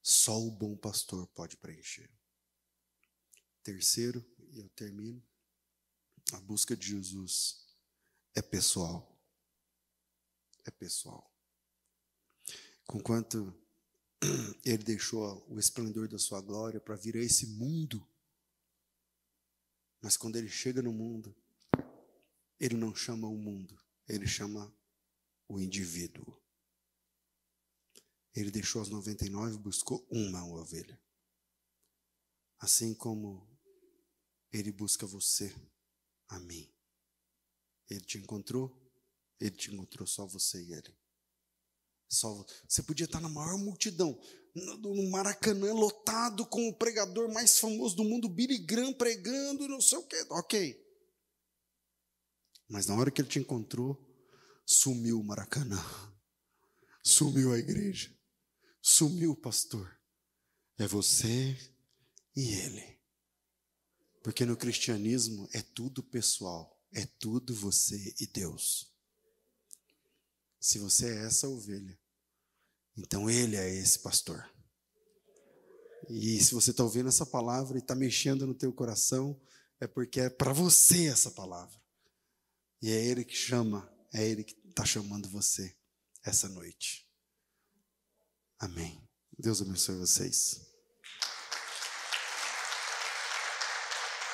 [0.01, 2.09] só o bom pastor pode preencher.
[3.63, 5.21] Terceiro, e eu termino,
[6.33, 7.66] a busca de Jesus
[8.37, 9.19] é pessoal.
[10.63, 11.33] É pessoal.
[12.85, 13.51] Conquanto
[14.63, 18.07] ele deixou o esplendor da sua glória para vir a esse mundo,
[19.99, 21.35] mas quando ele chega no mundo,
[22.59, 23.75] ele não chama o mundo,
[24.07, 24.71] ele chama
[25.47, 26.39] o indivíduo.
[28.35, 31.01] Ele deixou as 99 e buscou uma ovelha.
[32.59, 33.49] Assim como
[34.51, 35.51] ele busca você,
[36.27, 36.76] a mim.
[37.89, 38.75] Ele te encontrou,
[39.39, 40.95] ele te encontrou só você e ele.
[42.09, 44.19] Só, você podia estar na maior multidão,
[44.55, 49.97] no Maracanã, lotado com o pregador mais famoso do mundo, Billy Graham, pregando, não sei
[49.97, 50.25] o quê.
[50.29, 50.85] Ok.
[52.69, 53.97] Mas na hora que ele te encontrou,
[54.65, 55.81] sumiu o Maracanã,
[57.03, 58.17] sumiu a igreja.
[58.81, 59.99] Sumiu o pastor.
[60.77, 61.57] É você
[62.33, 63.01] e ele.
[64.23, 68.93] Porque no cristianismo é tudo pessoal, é tudo você e Deus.
[70.59, 71.97] Se você é essa ovelha
[72.97, 74.49] Então Ele é esse pastor.
[76.09, 79.39] E se você está ouvindo essa palavra e está mexendo no teu coração,
[79.79, 81.79] é porque é para você essa palavra.
[82.81, 85.75] E é Ele que chama, é Ele que está chamando você
[86.23, 87.07] essa noite.
[88.59, 89.07] Amém.
[89.37, 90.66] Deus abençoe vocês.